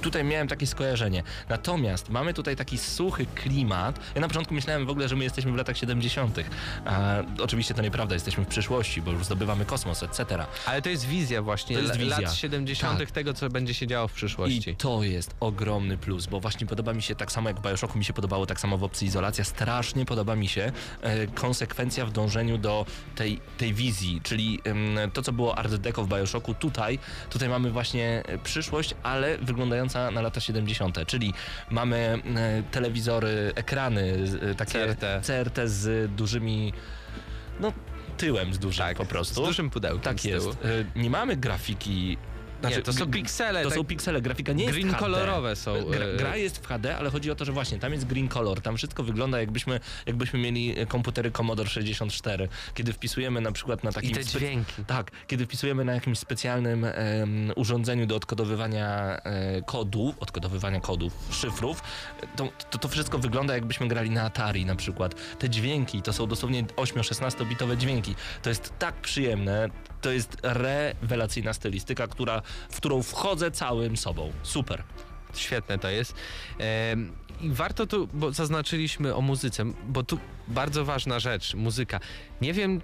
[0.03, 1.23] tutaj miałem takie skojarzenie.
[1.49, 4.01] Natomiast mamy tutaj taki suchy klimat.
[4.15, 6.39] Ja na początku myślałem w ogóle, że my jesteśmy w latach 70.
[6.85, 10.47] A, oczywiście to nieprawda, jesteśmy w przyszłości, bo już zdobywamy kosmos, etc.
[10.67, 12.21] Ale to jest wizja właśnie To jest wizja.
[12.21, 12.99] lat 70.
[12.99, 13.11] Tak.
[13.11, 14.71] tego, co będzie się działo w przyszłości.
[14.71, 17.99] I to jest ogromny plus, bo właśnie podoba mi się tak samo jak w Bioshocku
[17.99, 22.13] mi się podobało, tak samo w opcji izolacja, strasznie podoba mi się e, konsekwencja w
[22.13, 22.87] dążeniu do
[23.17, 26.99] tej, tej wizji, czyli em, to, co było Art Deco w Bioshocku, tutaj,
[27.31, 31.35] tutaj mamy właśnie e, przyszłość, ale wyglądająca na lata 70., czyli
[31.71, 31.97] mamy
[32.37, 34.17] e, telewizory, ekrany,
[34.51, 35.27] e, takie CRT.
[35.27, 36.73] CRT z dużymi,
[37.61, 37.73] no
[38.17, 39.45] tyłem z dużym po prostu.
[39.45, 40.49] Z dużym pudełkiem Tak jest.
[40.49, 40.55] E,
[40.97, 42.17] Nie mamy grafiki.
[42.63, 43.63] Nie, to są piksele.
[43.63, 45.85] To tak są piksele, grafika nie jest green kolorowe są.
[45.91, 48.29] Gra, e, gra jest w HD, ale chodzi o to, że właśnie tam jest green
[48.29, 52.49] color, tam wszystko wygląda jakbyśmy, jakbyśmy mieli komputery Commodore 64.
[52.75, 54.11] Kiedy wpisujemy na przykład na takim...
[54.11, 54.85] I te dźwięki.
[54.87, 61.83] Tak, kiedy wpisujemy na jakimś specjalnym em, urządzeniu do odkodowywania e, kodu, odkodowywania kodów, szyfrów,
[62.37, 65.15] to, to to wszystko wygląda jakbyśmy grali na Atari na przykład.
[65.39, 68.15] Te dźwięki to są dosłownie 8-16 bitowe dźwięki.
[68.43, 69.69] To jest tak przyjemne,
[70.01, 74.33] to jest rewelacyjna stylistyka, która, w którą wchodzę całym sobą.
[74.43, 74.83] Super.
[75.35, 76.15] Świetne to jest.
[77.41, 80.19] I warto tu, bo zaznaczyliśmy o muzyce, bo tu
[80.49, 82.01] bardzo ważna rzecz, muzyka.
[82.41, 82.81] Nie wiem,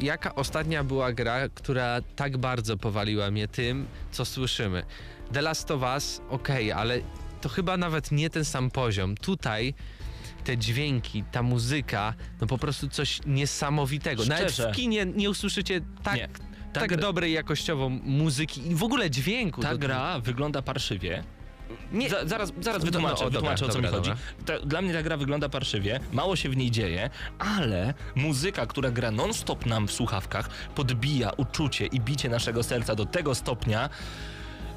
[0.00, 4.82] jaka ostatnia była gra, która tak bardzo powaliła mnie tym, co słyszymy.
[5.32, 7.00] The Last of Us, okej, ale
[7.40, 9.16] to chyba nawet nie ten sam poziom.
[9.16, 9.74] Tutaj
[10.44, 14.24] te dźwięki, ta muzyka, no po prostu coś niesamowitego.
[14.24, 14.72] Nawet Szczerze.
[14.72, 16.28] w kinie nie usłyszycie tak, Nie.
[16.72, 19.62] Ta tak gra- dobrej jakościowo muzyki i w ogóle dźwięku.
[19.62, 21.24] Ta gra wygląda parszywie.
[21.92, 24.10] Nie, Za, zaraz zaraz No, wytłumaczę, no, wytłumaczę dobra, o co dobra, mi chodzi.
[24.46, 28.90] Ta, dla mnie ta gra wygląda parszywie, mało się w niej dzieje, ale muzyka, która
[28.90, 33.88] gra non-stop nam w słuchawkach, podbija uczucie i bicie naszego serca do tego stopnia,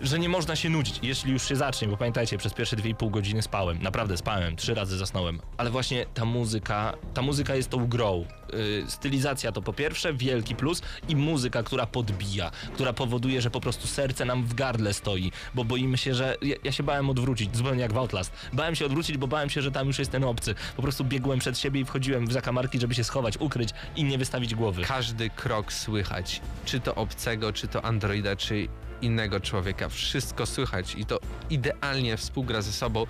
[0.02, 3.42] że nie można się nudzić, jeśli już się zacznie, bo pamiętajcie, przez pierwsze 2,5 godziny
[3.42, 8.26] spałem, naprawdę spałem, trzy razy zasnąłem, ale właśnie ta muzyka, ta muzyka jest tą grą.
[8.54, 13.62] Yy, stylizacja to po pierwsze wielki plus i muzyka, która podbija, która powoduje, że po
[13.62, 17.58] prostu serce nam w gardle stoi, bo boimy się, że ja, ja się bałem odwrócić,
[17.58, 18.32] zupełnie jak w Outlast.
[18.54, 20.56] Bałem się odwrócić, bo bałem się, że tam już jest ten obcy.
[20.76, 24.18] Po prostu biegłem przed siebie i wchodziłem w zakamarki, żeby się schować, ukryć i nie
[24.18, 24.82] wystawić głowy.
[24.84, 26.42] każdy krok słychać.
[26.66, 28.68] Czy to obcego, czy to androida, czy
[29.02, 29.90] innego człowieka.
[29.90, 33.06] Wszystko słychać i to idealnie współgra ze sobą.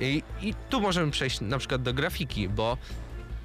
[0.00, 2.76] I, i tu możemy przejść na przykład do grafiki, bo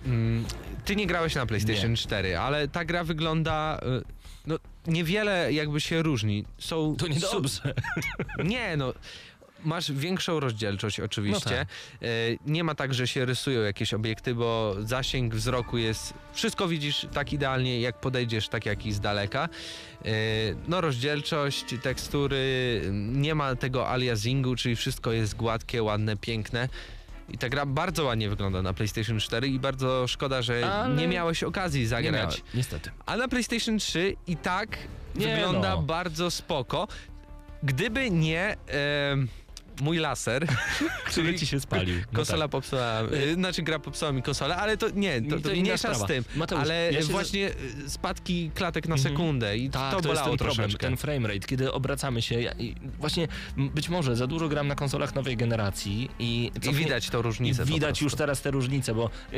[0.05, 0.45] mm,
[0.85, 1.97] ty nie grałeś na PlayStation Nie.
[1.97, 3.79] 4, ale ta gra wygląda.
[4.01, 4.55] y, No,
[4.87, 6.45] niewiele jakby się różni.
[6.57, 7.49] Są To niedobrze.
[8.37, 8.93] Su- nie, no.
[9.63, 11.49] Masz większą rozdzielczość oczywiście.
[11.49, 11.67] No tak.
[12.01, 12.07] E,
[12.45, 16.13] Nie ma tak, że się rysują jakieś obiekty, bo zasięg wzroku jest.
[16.33, 19.49] Wszystko widzisz tak idealnie, jak podejdziesz, tak jak i z daleka.
[20.05, 20.09] E,
[20.67, 26.69] No, rozdzielczość, tekstury, nie ma tego aliasingu, czyli wszystko jest gładkie, ładne, piękne.
[27.29, 31.07] I ta gra bardzo ładnie wygląda na PlayStation 4 i bardzo szkoda, że Ale nie
[31.07, 32.13] miałeś okazji Nie zagrać.
[32.13, 32.91] miałem, niestety.
[33.05, 34.77] A na PlayStation 3 i tak
[35.15, 35.81] Nie wygląda no.
[35.81, 36.87] bardzo spoko.
[37.63, 39.27] Gdyby nie em,
[39.81, 40.47] mój laser,
[41.11, 41.95] Który ci się spalił.
[41.99, 42.51] No konsola tak.
[42.51, 46.05] popsuła, y, znaczy gra popsuła mi konsolę, ale to nie, to, To to mniejsza z
[46.05, 46.23] tym.
[46.35, 47.49] Mateusz, ale ja właśnie
[47.85, 49.13] y, spadki klatek na Mhm.
[49.15, 50.87] sekundę i Tak, to to, jest bolało ten problem, troszeczkę.
[50.87, 55.15] ten framerate, kiedy obracamy się ja, i właśnie być może za dużo gram na konsolach
[55.15, 57.65] nowej generacji i, I widać tą i różnicę.
[57.65, 59.37] po widać już teraz te różnice, bo e,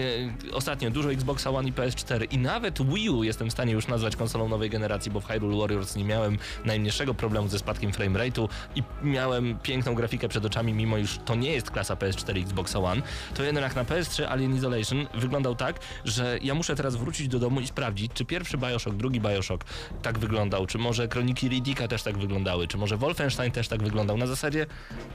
[0.54, 4.16] ostatnio dużo Xboxa One i PS4 i nawet Wii U jestem w stanie już nazwać
[4.16, 8.84] konsolą nowej generacji, bo w Hyrule Warriors nie miałem najmniejszego problemu ze spadkiem framerate'u i
[9.04, 13.02] miałem piękną grafikę grafikę przed oczami, mimo już to nie jest klasa PS4 Xbox One,
[13.34, 17.62] to jednak na PS3 Alien Isolation wyglądał tak, że ja muszę teraz wrócić do domu
[17.62, 19.66] i sprawdzić, czy pierwszy Bioshock, drugi Bioshock
[20.02, 24.18] tak wyglądał, czy może Kroniki Riddicka też tak wyglądały, czy może Wolfenstein też tak wyglądał.
[24.18, 24.66] Na zasadzie,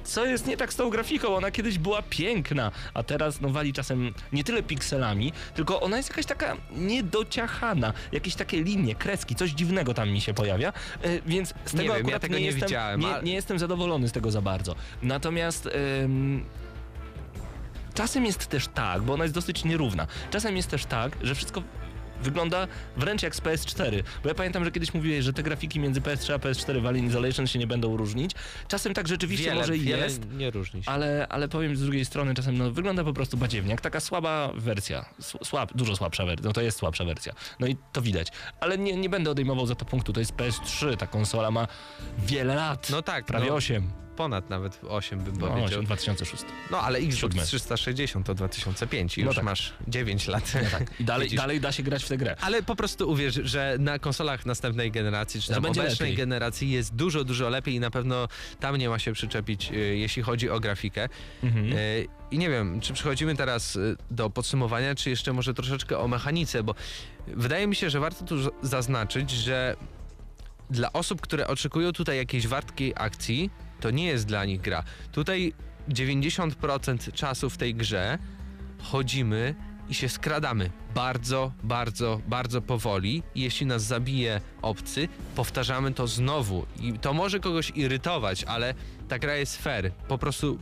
[0.04, 1.36] co jest nie tak z tą grafiką?
[1.36, 6.08] Ona kiedyś była piękna, a teraz no wali czasem nie tyle pikselami, tylko ona jest
[6.08, 11.48] jakaś taka niedociachana, jakieś takie linie, kreski, coś dziwnego tam mi się pojawia, e, więc
[11.48, 14.12] z Nie tego wiem, ja akurat tego nie jestem, widziałem, nie, nie jestem zadowolony z
[14.12, 14.74] tego za bardzo.
[15.02, 15.68] Natomiast
[16.04, 16.44] ym,
[17.94, 20.06] czasem jest też tak, bo ona jest dosyć nierówna.
[20.30, 21.62] Czasem jest też tak, że wszystko
[22.22, 24.02] wygląda wręcz jak z PS4.
[24.22, 27.06] Bo ja pamiętam, że kiedyś mówiłeś, że te grafiki między PS3 a PS4 w Alien
[27.06, 28.32] Isolation się nie będą różnić.
[28.68, 30.32] Czasem tak rzeczywiście wiele, może i wiele jest.
[30.32, 30.90] nie różni się.
[30.90, 34.52] Ale, ale powiem z drugiej strony, czasem no, wygląda po prostu badziewnie, jak taka słaba
[34.54, 35.04] wersja.
[35.20, 36.46] Słab, dużo słabsza wersja.
[36.46, 37.32] No to jest słabsza wersja.
[37.60, 38.28] No i to widać.
[38.60, 40.12] Ale nie, nie będę odejmował za to punktu.
[40.12, 40.96] To jest PS3.
[40.96, 41.68] Ta konsola ma
[42.18, 42.90] wiele lat.
[42.90, 43.90] No tak, Prawie no, 8.
[44.16, 45.64] ponad nawet 8 bym No, powiedział.
[45.66, 46.44] 8 2006.
[46.70, 47.42] No ale Xbox Siódme.
[47.42, 49.44] 360 to 2005 i No już tak.
[49.44, 50.52] masz 9 lat.
[51.00, 51.40] I dalej, Widzisz?
[51.40, 52.36] dalej da się grać w tę grę.
[52.40, 56.16] Ale po prostu uwierz, że na konsolach następnej generacji, czy będzie obecnej lepiej.
[56.16, 58.28] generacji jest dużo, dużo lepiej i na pewno
[58.60, 61.08] tam nie ma się przyczepić, y, jeśli chodzi o grafikę.
[61.42, 61.72] Mhm.
[61.72, 66.08] Y, I nie wiem, czy przechodzimy teraz y, do podsumowania, czy jeszcze może troszeczkę o
[66.08, 66.74] mechanice, bo
[67.26, 69.76] wydaje mi się, że warto tu zaznaczyć, że
[70.70, 73.50] dla osób, które oczekują tutaj jakiejś wartkiej akcji,
[73.80, 74.82] to nie jest dla nich gra.
[75.12, 75.52] Tutaj
[75.88, 78.18] 90% czasu w tej grze
[78.82, 79.54] chodzimy
[79.88, 83.22] i się skradamy bardzo, bardzo, bardzo powoli.
[83.34, 86.66] Jeśli nas zabije obcy, powtarzamy to znowu.
[86.80, 88.74] I to może kogoś irytować, ale
[89.08, 89.92] ta gra jest fair.
[90.08, 90.58] Po prostu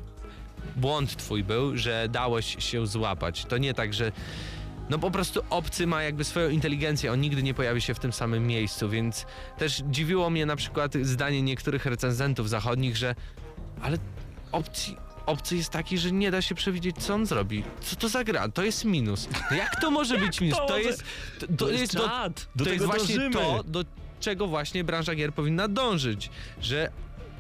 [0.77, 3.45] błąd twój był, że dałeś się złapać.
[3.45, 4.13] To nie tak, że
[4.91, 8.13] no po prostu obcy ma jakby swoją inteligencję, on nigdy nie pojawi się w tym
[8.13, 9.27] samym miejscu, więc
[9.59, 13.15] też dziwiło mnie na przykład zdanie niektórych recenzentów zachodnich, że
[13.83, 13.99] ale
[14.53, 14.91] obcy,
[15.27, 17.65] obcy jest taki, że nie da się przewidzieć, co on zrobi.
[17.81, 18.49] Co to za gra?
[18.49, 19.29] To jest minus.
[19.51, 20.59] No Jak to może być minus?
[20.59, 21.03] to To jest,
[21.41, 22.49] to, to jest, do, czad.
[22.57, 23.35] Do to jest właśnie dążymy.
[23.35, 23.85] to, do
[24.21, 26.31] czego właśnie branża gier powinna dążyć,
[26.61, 26.91] że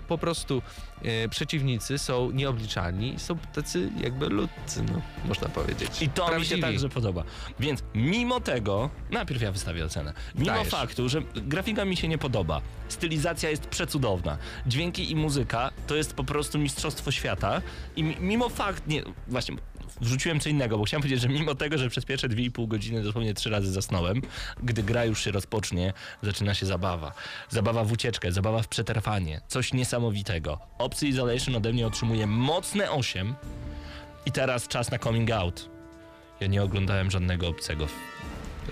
[0.08, 0.62] po prostu
[1.02, 6.02] e, przeciwnicy są nieobliczalni i są tacy jakby ludcy, no, można powiedzieć.
[6.02, 6.60] I to mi się Prawdziwi.
[6.62, 7.24] także podoba.
[7.60, 10.12] Więc mimo tego, najpierw ja wystawię ocenę.
[10.34, 10.68] Mimo Dajesz.
[10.68, 16.14] faktu, że grafika mi się nie podoba, stylizacja jest przecudowna, dźwięki i muzyka to jest
[16.14, 17.62] po prostu mistrzostwo świata
[17.96, 19.56] i mi- mimo fakt, nie, właśnie
[20.00, 23.34] wrzuciłem co innego, bo chciałem powiedzieć, że mimo tego, że przez pierwsze 2,5 godziny dosłownie
[23.34, 24.22] trzy razy zasnąłem,
[24.62, 27.12] gdy gra już się rozpocznie, zaczyna się zabawa.
[27.50, 30.58] Zabawa w ucieczkę, zabawa w przetrwanie, coś niesamowitego.
[30.78, 33.34] Obcy Isolation ode mnie otrzymuje mocne 8
[34.26, 35.68] i teraz czas na coming out.
[36.40, 37.86] Ja nie oglądałem żadnego obcego.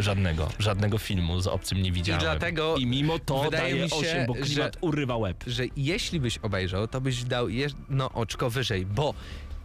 [0.01, 2.21] Żadnego, żadnego filmu z obcym nie widziałem.
[2.21, 5.45] dlatego I mimo to wydaje daje mi się, 8, bo że- klimat urywa łeb.
[5.47, 9.15] że jeśli byś obejrzał, to byś dał jedno oczko wyżej, bo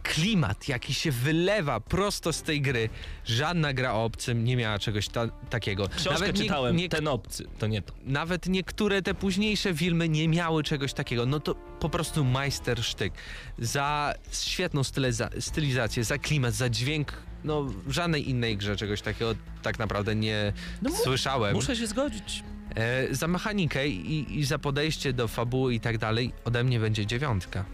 [0.02, 2.88] klimat, jaki się wylewa prosto z tej gry,
[3.24, 5.88] żadna gra o obcym nie miała czegoś ta takiego.
[5.88, 7.92] Książkę nie- czytałem, nie- ten obcy, to nie to.
[8.04, 11.26] nawet niektóre te późniejsze filmy nie miały czegoś takiego.
[11.26, 13.12] No to po prostu majstersztyk.
[13.58, 17.12] Za świetną styliza stylizację, za klimat, za dźwięk.
[17.44, 21.54] No, w żadnej innej grze czegoś takiego tak naprawdę nie No słyszałem.
[21.54, 22.44] Muszę się zgodzić.
[22.76, 27.06] E, za mechanikę i, i za podejście do fabuły i tak dalej ode mnie będzie
[27.06, 27.64] dziewiątka.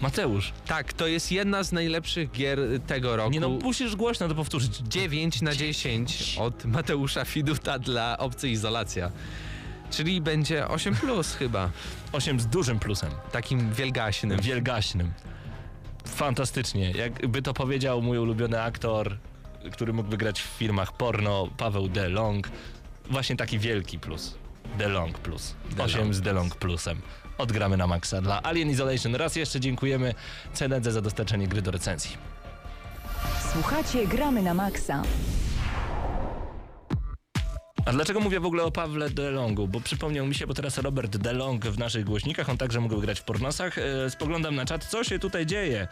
[0.00, 3.30] Mateusz, Tak, to jest jedna z najlepszych gier tego roku.
[3.30, 4.76] nie no, musisz głośno to powtórzyć.
[4.76, 9.10] 9 na 10 od Mateusza Fiduta dla Obcy Izolacja.
[9.90, 11.70] Czyli będzie 8 plus chyba.
[12.12, 14.40] 8 z dużym plusem, Takim wielgaśnym.
[14.40, 15.12] wielgaśnym.
[16.06, 16.90] Fantastycznie.
[16.90, 19.16] Jakby to powiedział mój ulubiony aktor,
[19.72, 22.48] który mógł wygrać w filmach porno, Paweł DeLong.
[23.10, 24.34] Właśnie taki wielki plus.
[24.78, 25.54] DeLong plus.
[25.78, 27.00] 8 z DeLong plusem.
[27.40, 29.14] Odgramy na maksa dla Alien Isolation.
[29.14, 30.14] Raz jeszcze dziękujemy
[30.54, 32.16] CNC za dostarczenie gry do recenzji.
[33.52, 35.02] Słuchacie Gramy na Maxa.
[37.86, 39.68] A dlaczego mówię w ogóle o Pawle DeLongu?
[39.68, 43.20] Bo przypomniał mi się, bo teraz Robert DeLong w naszych głośnikach, on także mógł grać
[43.20, 43.78] w pornosach.
[43.78, 45.88] E, spoglądam na czat, co się tutaj dzieje?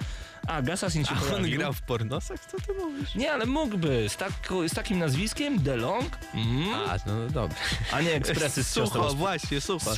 [0.48, 1.58] A, Gasasin się A on pojawił.
[1.58, 2.40] grał w pornosach?
[2.40, 3.14] Co ty mówisz?
[3.14, 4.08] Nie, ale mógłby.
[4.08, 5.62] Z, tako, z takim nazwiskiem?
[5.62, 6.18] DeLong?
[6.34, 6.74] Mm?
[6.74, 7.56] A, no dobra.
[7.92, 9.08] A nie ekspresy z Sucho, siostrą.
[9.14, 9.90] właśnie, sucho.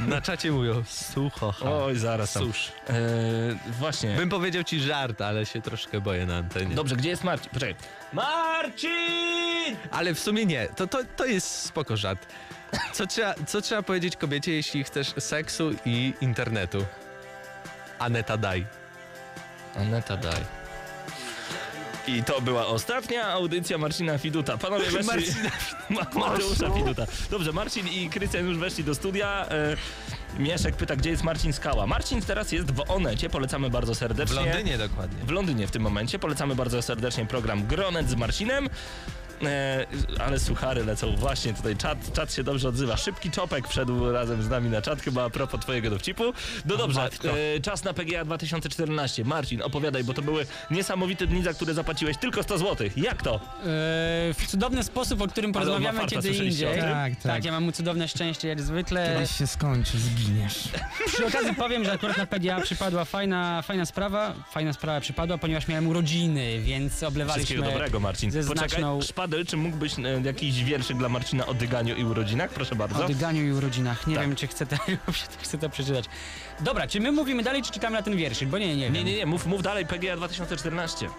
[0.00, 1.52] Na czacie mówią sucho.
[1.52, 1.72] ha.
[1.72, 2.42] Oj, zaraz tam.
[2.42, 2.72] Susz.
[2.88, 2.92] E,
[3.78, 4.16] właśnie.
[4.16, 6.74] Bym powiedział ci żart, ale się troszkę boję na antenie.
[6.74, 7.50] Dobrze, gdzie jest Marcin?
[7.52, 7.74] Poczekaj.
[8.12, 9.76] Marcin!
[9.90, 12.26] Ale w sumie nie, to, to, to jest spoko żart.
[12.92, 16.84] Co trzeba, co trzeba powiedzieć kobiecie, jeśli chcesz seksu i internetu?
[17.98, 18.66] Aneta daj.
[19.76, 20.40] Aneta, daj.
[22.06, 24.58] I to była ostatnia audycja Marcina Fiduta.
[24.58, 25.34] Panowie weszli...
[25.90, 27.06] Ma- Mateusza Fiduta.
[27.30, 29.46] Dobrze, Marcin i Krystian już weszli do studia.
[29.48, 29.76] E,
[30.38, 31.86] Mieszek pyta, gdzie jest Marcin Skała.
[31.86, 34.36] Marcin teraz jest w Onecie, polecamy bardzo W serdecznie.
[34.36, 35.24] Londynie dokładnie.
[35.26, 36.18] W Londynie w tym momencie.
[36.18, 38.68] Polecamy bardzo serdecznie program Gronet z Marcinem.
[39.46, 39.86] E,
[40.26, 41.76] ale suchary lecą właśnie tutaj.
[41.76, 42.96] Czat, czat się dobrze odzywa.
[42.96, 46.24] Szybki czopek wszedł razem z nami na czat, chyba a propos twojego dowcipu.
[46.64, 47.08] No dobrze,
[47.56, 49.24] e, czas na PGA 2014.
[49.24, 52.88] Marcin, opowiadaj, bo to były niesamowite dni, za które zapłaciłeś tylko 100 zł.
[52.96, 53.34] Jak to?
[53.34, 53.40] E,
[54.34, 56.74] w cudowny sposób, o którym porozmawiamy farta, kiedy indziej.
[56.74, 56.80] tym?
[56.80, 57.44] Tak, tak.
[57.44, 59.14] ja mam cudowne szczęście jak zwykle.
[59.14, 60.68] Kiedyś się skończy, zginiesz.
[61.06, 64.34] Przy okazji powiem, że akurat na PGA przypadła fajna, fajna sprawa.
[64.50, 68.30] Fajna sprawa przypadła, ponieważ miałem urodziny, więc oblewaliśmy Wszystkiego dobrego, Marcin.
[68.30, 72.50] ze Poczekaj, znaczną- Szpadel, czy mógłbyś e, jakiś wierszyk dla Marcina o dyganiu i urodzinach?
[72.50, 73.04] Proszę bardzo.
[73.04, 74.06] o dyganiu i urodzinach.
[74.06, 74.26] Nie Tak.
[74.26, 74.76] wiem, czy chcę to,
[75.42, 76.04] chcę to przeczytać.
[76.60, 78.48] Dobra, czy my mówimy dalej, czy czekamy na ten wierszyk?
[78.48, 78.92] Bo nie, nie wiem.
[78.92, 81.06] Nie, nie, nie, mów, mów dalej, PGA 2014.
[81.06, 81.10] E,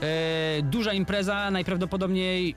[0.64, 2.56] duża impreza, najprawdopodobniej,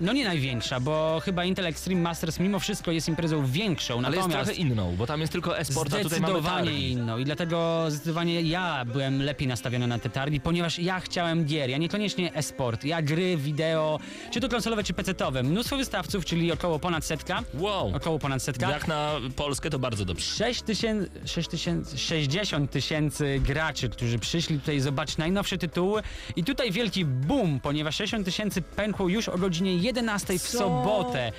[0.00, 4.02] no nie największa, bo chyba Intel Extreme Masters mimo wszystko jest imprezą większą.
[4.04, 7.24] Ale jest trochę inną, bo tam jest tylko e-sport, a tutaj mamy Zdecydowanie inną i
[7.24, 12.34] dlatego zdecydowanie ja byłem lepiej nastawiony na te targi, ponieważ ja chciałem gier, ja niekoniecznie
[12.34, 14.00] e-sport, ja gry, wideo,
[14.30, 15.42] czy to konsolowe, czy pecetowe.
[15.42, 17.42] Mnóstwo wystawców, czyli około ponad setka.
[17.54, 17.92] Wow.
[17.96, 18.70] Około ponad setka.
[18.70, 20.24] Jak na Polskę to bardzo dobrze.
[20.26, 26.02] 6 tysięcy, 6 tysięcy, 60 tysięcy graczy, którzy przyszli tutaj zobaczyć najnowsze tytuły
[26.36, 30.58] i tutaj wielki boom, ponieważ 60 tysięcy pękło już o godzinie 11 w Co?
[30.58, 31.32] sobotę.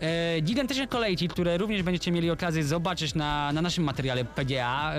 [0.00, 4.94] E, gigantyczne kolejki, które również będziecie mieli okazję zobaczyć na, na naszym materiale PGA.
[4.94, 4.98] E,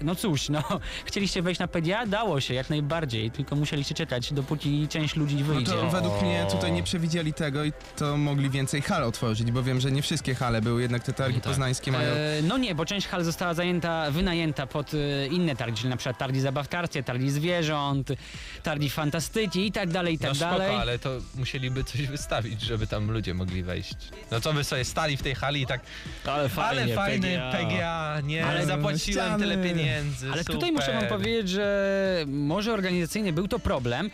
[0.00, 0.62] no cóż, no,
[1.06, 2.06] chcieliście wejść na PGA?
[2.06, 5.72] Dało się, jak najbardziej, tylko musieliście czekać, dopóki część ludzi No wyjdzie.
[5.72, 9.80] to według mnie tutaj nie przewidzieli tego i to mogli więcej hal otworzyć, bo wiem,
[9.80, 11.48] że nie wszystkie hale były, jednak te targi tak.
[11.48, 12.10] poznańskie mają...
[12.10, 15.96] E, no nie, bo część hal została zajęta, wynajęta pod e, inne targi, czyli na
[15.96, 18.12] przykład targi zabawkarskie, targi zwierząt,
[18.62, 20.76] targi fantastyki i tak dalej, i tak no spoko, dalej.
[20.76, 23.96] ale to musieliby coś wystawić, żeby tam ludzie mogli wejść.
[24.30, 25.80] No to by sobie stali w tej hali i tak,
[26.24, 28.20] Ale fajnie, ale fajny PGA.
[28.20, 29.44] Nie, Ale ale zapłaciłem ściany.
[29.44, 34.10] tyle pieniędzy, Ale tutaj muszę wam powiedzieć, że może organizacyjnie był to problem.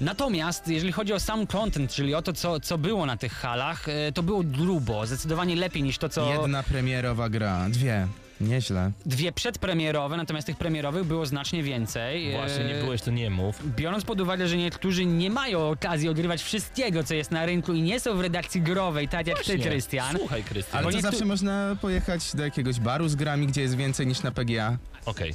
[0.00, 3.88] Natomiast jeżeli chodzi o sam content, czyli o to, co, co było na tych halach,
[3.88, 8.06] e, to było grubo, zdecydowanie lepiej niż to, co Jedna premierowa gra, dwie.
[8.42, 8.90] Nieźle.
[9.06, 12.32] dwie przedpremierowe, natomiast tych premierowych było znacznie więcej.
[12.32, 13.74] Właśnie, nie E, byłeś, to nie mów.
[13.76, 17.82] Biorąc pod uwagę, że niektórzy nie mają okazji ogrywać wszystkiego, co jest na rynku i
[17.82, 19.64] nie są w redakcji growej, tak jak ty, Właśnie.
[19.64, 20.16] Krystian.
[20.18, 20.76] Słuchaj, Krystian.
[20.78, 24.06] Ale Bo to niektóry- zawsze można pojechać do jakiegoś baru z grami, gdzie jest więcej
[24.06, 24.76] niż na PGA.
[25.06, 25.34] Okej.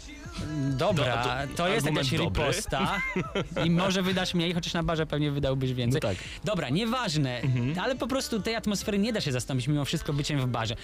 [0.78, 2.26] Dobra, Do- to jest jakaś dobry.
[2.26, 3.02] riposta
[3.66, 6.02] i może wydasz mniej, chociaż na barze pewnie wydałbyś więcej.
[6.04, 6.18] No tak.
[6.44, 7.42] Dobra, nieważne,
[7.82, 10.76] ale po prostu tej atmosfery nie da się zastąpić mimo wszystko byciem w barze.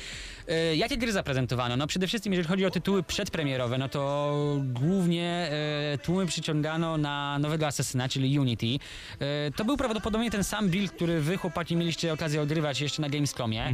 [0.48, 1.78] E, jakie gry zaprezentowano?
[1.78, 5.50] No przede wszystkim jeżeli chodzi o tytuły przedpremierowe, no to głównie
[5.94, 8.68] e, tłumy przyciągano na nowego Assassina, czyli Unity.
[9.20, 13.10] E, to był prawdopodobnie ten sam build, który wy chłopaki mieliście okazję ogrywać jeszcze na
[13.10, 13.66] Gamescomie.
[13.68, 13.74] E,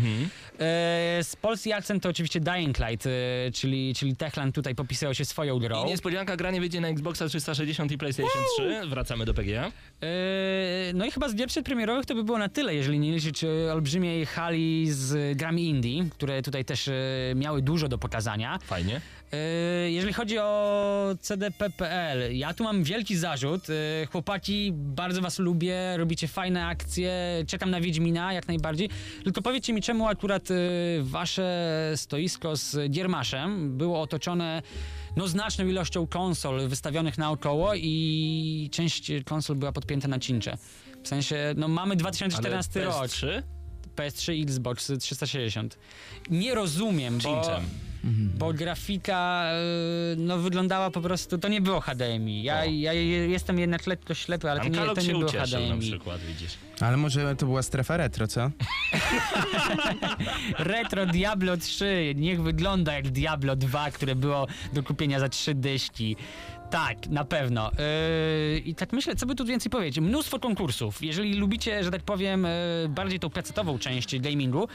[1.23, 3.09] z polski akcent to oczywiście Dying Light, e,
[3.53, 5.68] czyli, czyli Techland tutaj popisywał się swoją grą.
[5.85, 8.81] I niespodzianka, granie wyjdzie na Xboxa 360 i PlayStation 3.
[8.89, 9.65] Wracamy do PGA.
[9.65, 13.43] Eee, No i chyba z gier przedpremierowych to by było na tyle, jeżeli nie liczyć
[13.73, 16.93] olbrzymiej hali z grami indie, które tutaj też e,
[17.35, 18.59] miały dużo do pokazania.
[18.63, 19.01] Fajnie.
[19.31, 23.69] Eee, Jeżeli chodzi o CDP.pl, ja tu mam wielki zarzut.
[23.69, 27.13] Eee, Chłopaki, bardzo was lubię, robicie fajne akcje,
[27.47, 28.89] czekam na Wiedźmina jak najbardziej.
[29.23, 30.47] Tylko powiedzcie mi, czemu akurat
[31.01, 34.61] wasze stoisko z Giermaszem było otoczone
[35.15, 40.57] no, znaczną ilością konsol wystawionych naokoło i część konsol była podpięta na cincze.
[41.03, 42.95] W sensie, no mamy 2014 Ale rok.
[43.05, 43.43] PS3?
[43.95, 45.77] PS3 Xbox 360.
[46.29, 47.63] Nie rozumiem, bo, Cinczem.
[48.37, 49.45] Bo grafika
[50.13, 52.43] y, no, wyglądała po prostu, to nie było HDMI.
[52.43, 55.59] Ja, ja je- jestem jednak lekko ślepy, ale to nie, to nie się było ucieszył
[55.59, 55.81] na HDMI.
[55.89, 56.51] przykład, widzisz.
[56.81, 58.51] Ale może to była strefa retro, co?
[60.59, 66.15] Retro Diablo 3, niech wygląda jak Diablo 2, które było do kupienia za 3 dyszki.
[66.69, 67.71] Tak, na pewno.
[68.53, 69.99] Yy, I tak myślę, co by tu więcej powiedzieć.
[69.99, 71.01] Mnóstwo konkursów.
[71.01, 72.43] Jeżeli lubicie, że tak powiem,
[72.83, 74.67] yy, bardziej tą pecetową część gamingu,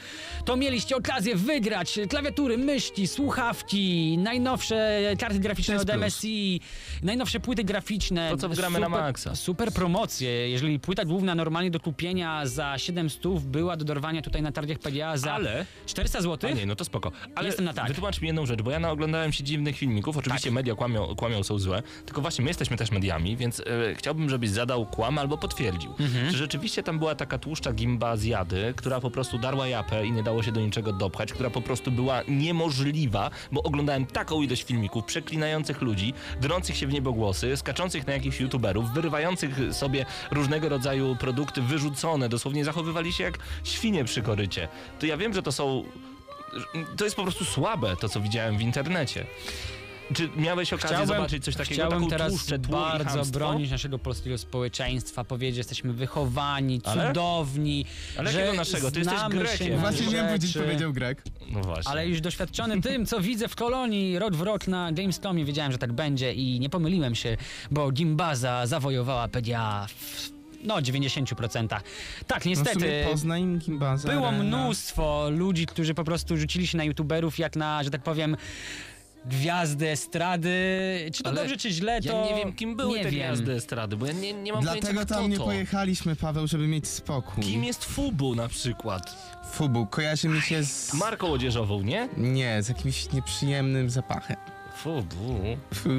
[0.45, 5.89] to mieliście okazję wygrać klawiatury, myszki, słuchawki, najnowsze karty graficzne od.
[5.95, 6.61] MSI,
[7.03, 8.29] najnowsze płyty graficzne.
[8.29, 9.35] To, co wgramy na maksa.
[9.35, 10.49] Super promocje.
[10.49, 15.17] Jeżeli płyta główna normalnie do kupienia za 700 była do dorwania tutaj na targach PGA
[15.17, 16.49] za Ale 400 zł.
[16.49, 17.11] A nie, no to spoko.
[17.35, 17.87] Ale Jestem na tak.
[17.87, 20.17] wytłumacz mi jedną rzecz, bo ja naoglądałem się dziwnych filmików.
[20.17, 21.83] Oczywiście media kłamią, kłamią, są złe.
[22.05, 23.63] Tylko właśnie my jesteśmy też mediami, więc e,
[23.95, 25.93] chciałbym, żebyś zadał kłam albo potwierdził.
[26.31, 30.11] Czy rzeczywiście tam była taka tłuszcza gimba z jady, która po prostu darła japę i
[30.11, 34.63] nie dało się do niczego dopchać, która po prostu była niemożliwa, bo oglądałem taką ilość
[34.63, 41.15] filmików przeklinających ludzi, drących się w niebogłosy, skaczących na jakichś youtuberów, wyrywających sobie różnego rodzaju
[41.15, 44.67] produkty wyrzucone, dosłownie zachowywali się jak świnie przy korycie.
[44.99, 45.83] To ja wiem, że to są
[46.97, 49.25] to jest po prostu słabe, to co widziałem w internecie.
[50.13, 53.39] Czy miałeś okazję zobaczyć coś takiego, chciałbym taką teraz tłum bardzo chamstwo?
[53.39, 57.07] bronić naszego polskiego społeczeństwa, powiedzieć, że jesteśmy wychowani, Ale?
[57.07, 57.85] cudowni,
[58.17, 58.91] Ale że jakiego naszego?
[58.91, 59.79] Ty jesteś Grekiem.
[59.79, 61.23] Właśnie miałem powiedzieć, powiedział Greg.
[61.49, 61.91] No właśnie.
[61.91, 65.77] Ale już doświadczony tym, co widzę w kolonii rok w rok na Gamescomie, wiedziałem, że
[65.77, 67.37] tak będzie i nie pomyliłem się,
[67.71, 70.29] bo Gimbaza zawojowała PDA w
[70.63, 71.67] no 90%.
[71.67, 73.05] Tak, No niestety.
[73.11, 74.43] Poznań, Gimbaza, Było Arena.
[74.43, 78.37] mnóstwo ludzi, którzy po prostu rzucili się na youtuberów jak na, że tak powiem,
[79.25, 80.51] gwiazdy estrady.
[81.13, 83.19] Czy to Ale dobrze, czy źle, to Ja nie wiem, kim były nie te wiem.
[83.19, 85.43] gwiazdy estrady, bo ja nie, nie mam Dlatego pojęcia, kto tam nie to.
[85.43, 87.43] pojechaliśmy, Paweł, żeby mieć spokój.
[87.43, 89.15] Kim jest Fubu na przykład?
[89.51, 90.93] Fubu, kojarzy mi się z...
[90.93, 92.09] Marką odzieżową, nie?
[92.17, 94.37] Nie, z jakimś nieprzyjemnym zapachem.
[94.75, 95.39] Fubu?
[95.73, 95.89] Fu.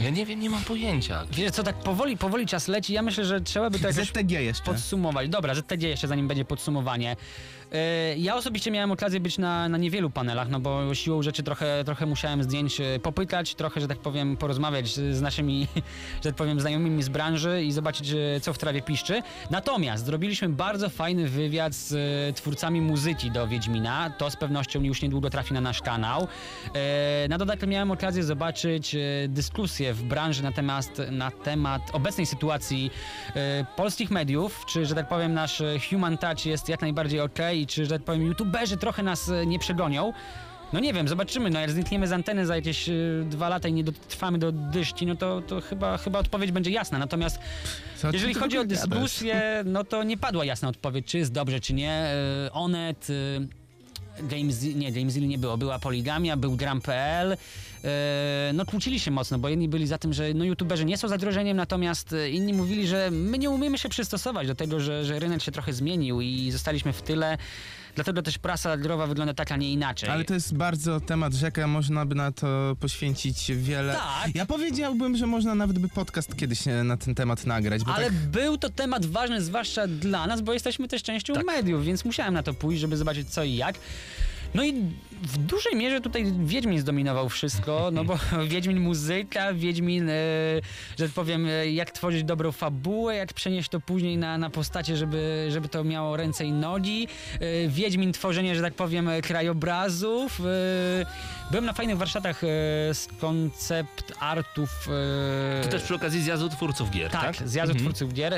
[0.00, 1.24] Ja nie wiem, nie mam pojęcia.
[1.32, 2.92] Wiesz co, tak powoli, powoli czas leci.
[2.92, 4.64] Ja myślę, że trzeba by to jakoś ZTG jeszcze.
[4.64, 5.28] podsumować.
[5.28, 7.16] Dobra, ZTG jeszcze zanim będzie podsumowanie.
[7.72, 11.84] E, Ja osobiście miałem okazję być na, na niewielu panelach, no bo siłą rzeczy trochę,
[11.84, 15.66] trochę musiałem zdjęć e, popytać, trochę, że tak powiem, porozmawiać z naszymi,
[16.22, 19.22] że tak powiem, znajomymi z branży i zobaczyć, e, co w trawie piszczy.
[19.50, 24.10] Natomiast zrobiliśmy bardzo fajny wywiad z twórcami muzyki do Wiedźmina.
[24.10, 26.28] To z pewnością już niedługo trafi na nasz kanał.
[27.28, 28.96] Na dodatek miałem okazję zobaczyć
[29.28, 32.90] dyskusję w branży na temat, na temat obecnej sytuacji
[33.76, 37.84] polskich mediów, czy, że tak powiem, nasz human touch jest jak najbardziej ok i czy,
[37.84, 40.12] że tak powiem, youtuberzy trochę nas e, nie przegonią.
[40.72, 42.92] No nie wiem, zobaczymy, no jak znikniemy z anteny za jakieś e,
[43.24, 46.98] dwa lata i nie dotrwamy do dyszki, no to, to chyba, chyba odpowiedź będzie jasna.
[46.98, 47.38] Natomiast
[47.96, 51.74] Co jeżeli chodzi o dyskusję, no to nie padła jasna odpowiedź, czy jest dobrze, czy
[51.74, 51.90] nie.
[51.90, 53.65] E, Onet, e,
[54.22, 57.36] Games, nie, Gamezilli nie było, była Poligamia, był Gram.pl.
[57.84, 61.08] E, No kłócili się mocno, bo jedni byli za tym, że no, youtuberzy nie są
[61.08, 65.18] zagrożeniem, natomiast e, inni mówili, że my nie umiemy się przystosować do tego, że, że
[65.18, 67.38] rynek się trochę zmienił i zostaliśmy w tyle.
[67.96, 70.10] Dlatego też prasa growa wygląda tak, a nie inaczej.
[70.10, 73.94] Ale to jest bardzo temat rzeka, można by na to poświęcić wiele.
[73.94, 74.34] Tak.
[74.34, 78.14] Ja powiedziałbym, że można nawet by podcast kiedyś e, na ten temat nagrać, Ale tak
[78.14, 81.46] był to temat ważny, zwłaszcza dla nas, bo jesteśmy też częścią Tak.
[81.46, 83.74] mediów, więc musiałem na to pójść, żeby zobaczyć co i jak.
[84.54, 84.74] No i
[85.22, 90.12] w dużej mierze tutaj Wiedźmin zdominował wszystko, no bo Wiedźmin muzyka, Wiedźmin, e,
[90.98, 94.96] że tak powiem, e, jak tworzyć dobrą fabułę, jak przenieść to później na, na postacie,
[94.96, 97.08] żeby, żeby to miało ręce i nogi.
[97.34, 100.40] E, Wiedźmin tworzenie, że tak powiem, krajobrazów.
[101.50, 102.40] Byłem na fajnych warsztatach
[102.92, 104.88] z koncept artów.
[105.62, 107.36] To też przy okazji zjazdu twórców gier, tak?
[107.36, 107.84] tak, zjazdu Mhm.
[107.84, 108.34] twórców gier,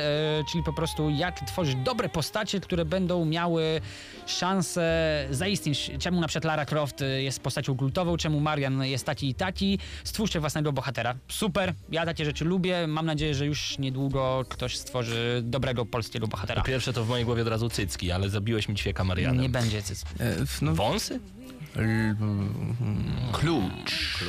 [0.52, 3.80] czyli po prostu jak tworzyć dobre postacie, które będą miały
[4.26, 5.90] szansę zaistnieć.
[5.98, 9.78] Czemu na przykład Lara Croft e, jest postacią kultową, czemu Marian jest taki i taki.
[10.04, 11.14] Stwórzcie własnego bohatera.
[11.28, 12.86] Super, ja takie rzeczy lubię.
[12.86, 16.62] Mam nadzieję, że już niedługo ktoś stworzy dobrego polskiego bohatera.
[16.62, 19.40] Po pierwsze to w mojej głowie od razu cycki, ale zabiłeś mi ćwieka Marianem.
[19.42, 20.02] Nie będzie cyc.
[20.20, 21.20] e, no, Wąsy?
[21.76, 22.16] l-
[23.32, 24.24] klucz.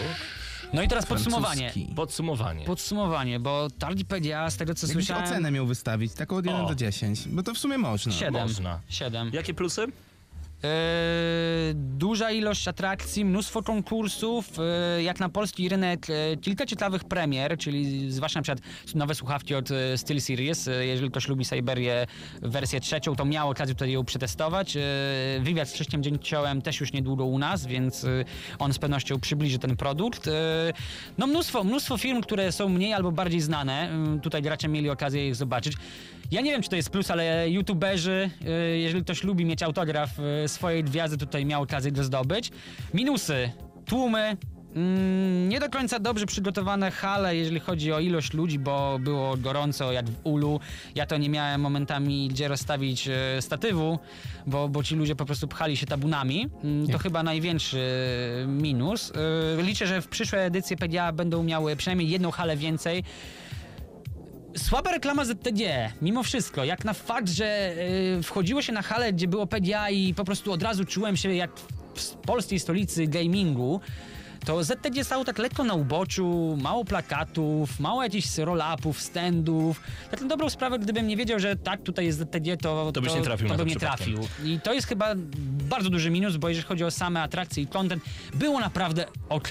[0.73, 1.71] No i teraz podsumowanie.
[1.71, 1.95] Francuski.
[1.95, 2.65] Podsumowanie.
[2.65, 5.29] Podsumowanie, bo Tardipedia, z tego co Jakbyś słyszałem...
[5.31, 6.67] ocenę miał wystawić, taką od 1 O.
[6.69, 8.11] do 10, bo to w sumie można.
[8.11, 8.33] Siedem.
[8.33, 8.79] Można.
[8.89, 9.29] Siedem.
[9.33, 9.85] Jakie plusy?
[10.63, 17.57] E, duża ilość atrakcji, mnóstwo konkursów, e, jak na polski rynek e, kilka ciekawych premier,
[17.57, 18.61] czyli zwłaszcza na przykład
[18.95, 20.67] nowe słuchawki od SteelSeries.
[20.67, 22.07] E, jeżeli ktoś lubi Cyberię
[22.41, 24.77] wersję trzecią, to miał okazję tutaj ją przetestować.
[25.39, 28.05] Wywiad z Krzyśkiem Dzięciołem też już niedługo u nas, więc
[28.59, 30.29] on z pewnością przybliży ten produkt.
[31.17, 33.89] No mnóstwo, mnóstwo firm, które są mniej albo bardziej znane.
[34.23, 35.73] Tutaj gracze mieli okazję ich zobaczyć.
[36.31, 38.29] Ja nie wiem, czy to jest plus, ale youtuberzy,
[38.73, 40.09] y, jeżeli ktoś lubi mieć autograf
[40.45, 42.51] y, swojej gwiazdy, tutaj miał okazję go zdobyć.
[42.93, 43.51] Minusy,
[43.85, 44.37] tłumy,
[44.75, 49.91] mm, nie do końca dobrze przygotowane hale, jeżeli chodzi o ilość ludzi, bo było gorąco
[49.91, 50.59] jak w ulu.
[50.95, 53.99] Ja to nie miałem momentami gdzie rozstawić y, statywu,
[54.47, 56.47] bo, bo ci ludzie po prostu pchali się tabunami.
[56.63, 57.79] Mm, To chyba największy
[58.47, 59.13] minus.
[59.63, 63.03] Liczę, że w przyszłe edycje PGA będą miały przynajmniej jedną halę więcej.
[64.57, 67.73] Słaba reklama ZTG, mimo wszystko, jak na fakt, że
[68.19, 71.33] y, wchodziło się na halę, gdzie było PDA i po prostu od razu czułem się
[71.33, 71.51] jak
[71.95, 73.81] w polskiej stolicy gamingu,
[74.45, 79.81] to ZTG stało tak lekko na uboczu, mało plakatów, mało jakichś roll-upów, standów.
[80.11, 83.13] Tak na dobrą sprawę, gdybym nie wiedział, że tak, tutaj jest ZTG, to, To byś
[83.15, 84.19] nie trafił to to bym nie trafił.
[84.45, 85.15] I to jest chyba
[85.69, 89.49] bardzo duży minus, bo jeżeli chodzi o same atrakcje i content, było naprawdę ok,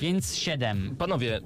[0.00, 0.96] więc 7.
[0.98, 1.40] Panowie,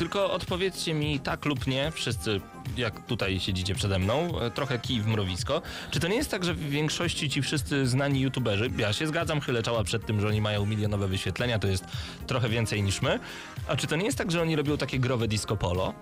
[0.00, 2.40] tylko odpowiedzcie mi tak lub nie, wszyscy
[2.76, 5.62] jak tutaj siedzicie przede mną, e, trochę kij w mrowisko.
[5.90, 9.40] Czy to nie jest tak, że w większości ci wszyscy znani youtuberzy, ja się zgadzam,
[9.40, 11.84] chylę czoła przed tym, że oni mają milionowe wyświetlenia, to jest
[12.26, 13.18] trochę więcej niż my,
[13.68, 15.94] a czy to nie jest tak, że oni robią takie growe disco polo?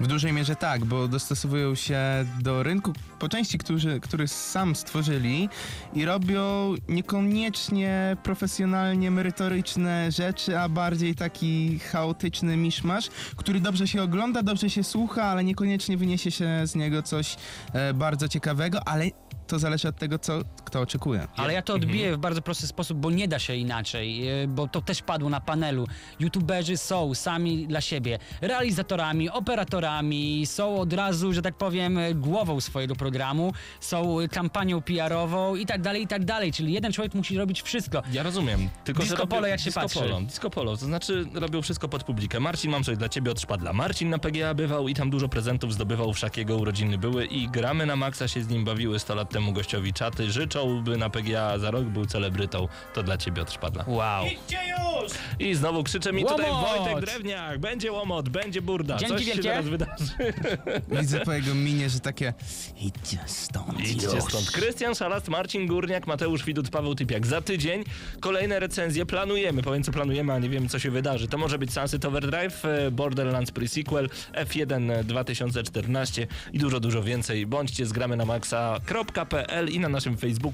[0.00, 1.98] W dużej mierze tak, bo dostosowują się
[2.40, 5.48] do rynku po części, którzy, który sam stworzyli
[5.94, 14.42] i robią niekoniecznie profesjonalnie merytoryczne rzeczy, a bardziej taki chaotyczny miszmasz, który dobrze się ogląda,
[14.42, 17.36] dobrze się słucha, ale niekoniecznie wyniesie się z niego coś
[17.72, 19.04] e, bardzo ciekawego, ale
[19.46, 20.40] to zależy od tego, co
[20.80, 21.26] oczekuje.
[21.36, 24.68] Ale ja to odbiję w bardzo prosty sposób, bo nie da się inaczej, e, bo
[24.68, 25.86] to też padło na panelu.
[26.20, 32.96] YouTuberzy są sami dla siebie realizatorami, operatorami, są od razu, że tak powiem, głową swojego
[32.96, 36.52] programu, są kampanią PR-ową i tak dalej, i tak dalej.
[36.52, 38.02] Czyli jeden człowiek musi robić wszystko.
[38.12, 38.68] Ja rozumiem.
[38.84, 39.98] Tylko, Disco że robią- polo, jak się disco patrzy.
[39.98, 42.40] Polo, disco polo, to znaczy robią wszystko pod publikę.
[42.40, 43.72] Marcin, mam coś dla ciebie od szpadla.
[43.72, 47.86] Marcin na PGA bywał i tam dużo prezentów zdobywał, wszak jego urodziny były i gramy
[47.86, 50.30] na maksa się z nim bawiły 100 lat temu gościowi czaty.
[50.32, 52.68] Życzą, by na PGA za rok był celebrytą.
[52.94, 53.84] To dla ciebie od szpadla.
[53.86, 54.24] Wow.
[55.38, 56.78] I znowu krzycze mi tutaj Łomot!
[56.78, 57.58] Wojtek Drewniak.
[57.58, 58.96] Będzie łomot, będzie burda.
[58.96, 59.42] Dzięki Coś się wielkie.
[59.48, 60.04] teraz wydarzy.
[61.00, 62.34] Widzę po jego minie, że takie
[62.80, 64.24] idźcie stąd Idźcie już.
[64.24, 64.50] stąd.
[64.50, 67.26] Krystian Szalast, Marcin Górniak, Mateusz Widut, Paweł Typiak.
[67.26, 67.84] Za tydzień
[68.20, 69.62] kolejne recenzje planujemy.
[69.62, 71.28] Powiem co planujemy, a nie wiemy co się wydarzy.
[71.28, 77.46] To może być Sunset Overdrive, e, Borderlands Pre-Sequel, F1 2014 i dużo, dużo więcej.
[77.46, 80.53] Bądźcie z gramy na maxa.pl i na naszym Facebooku,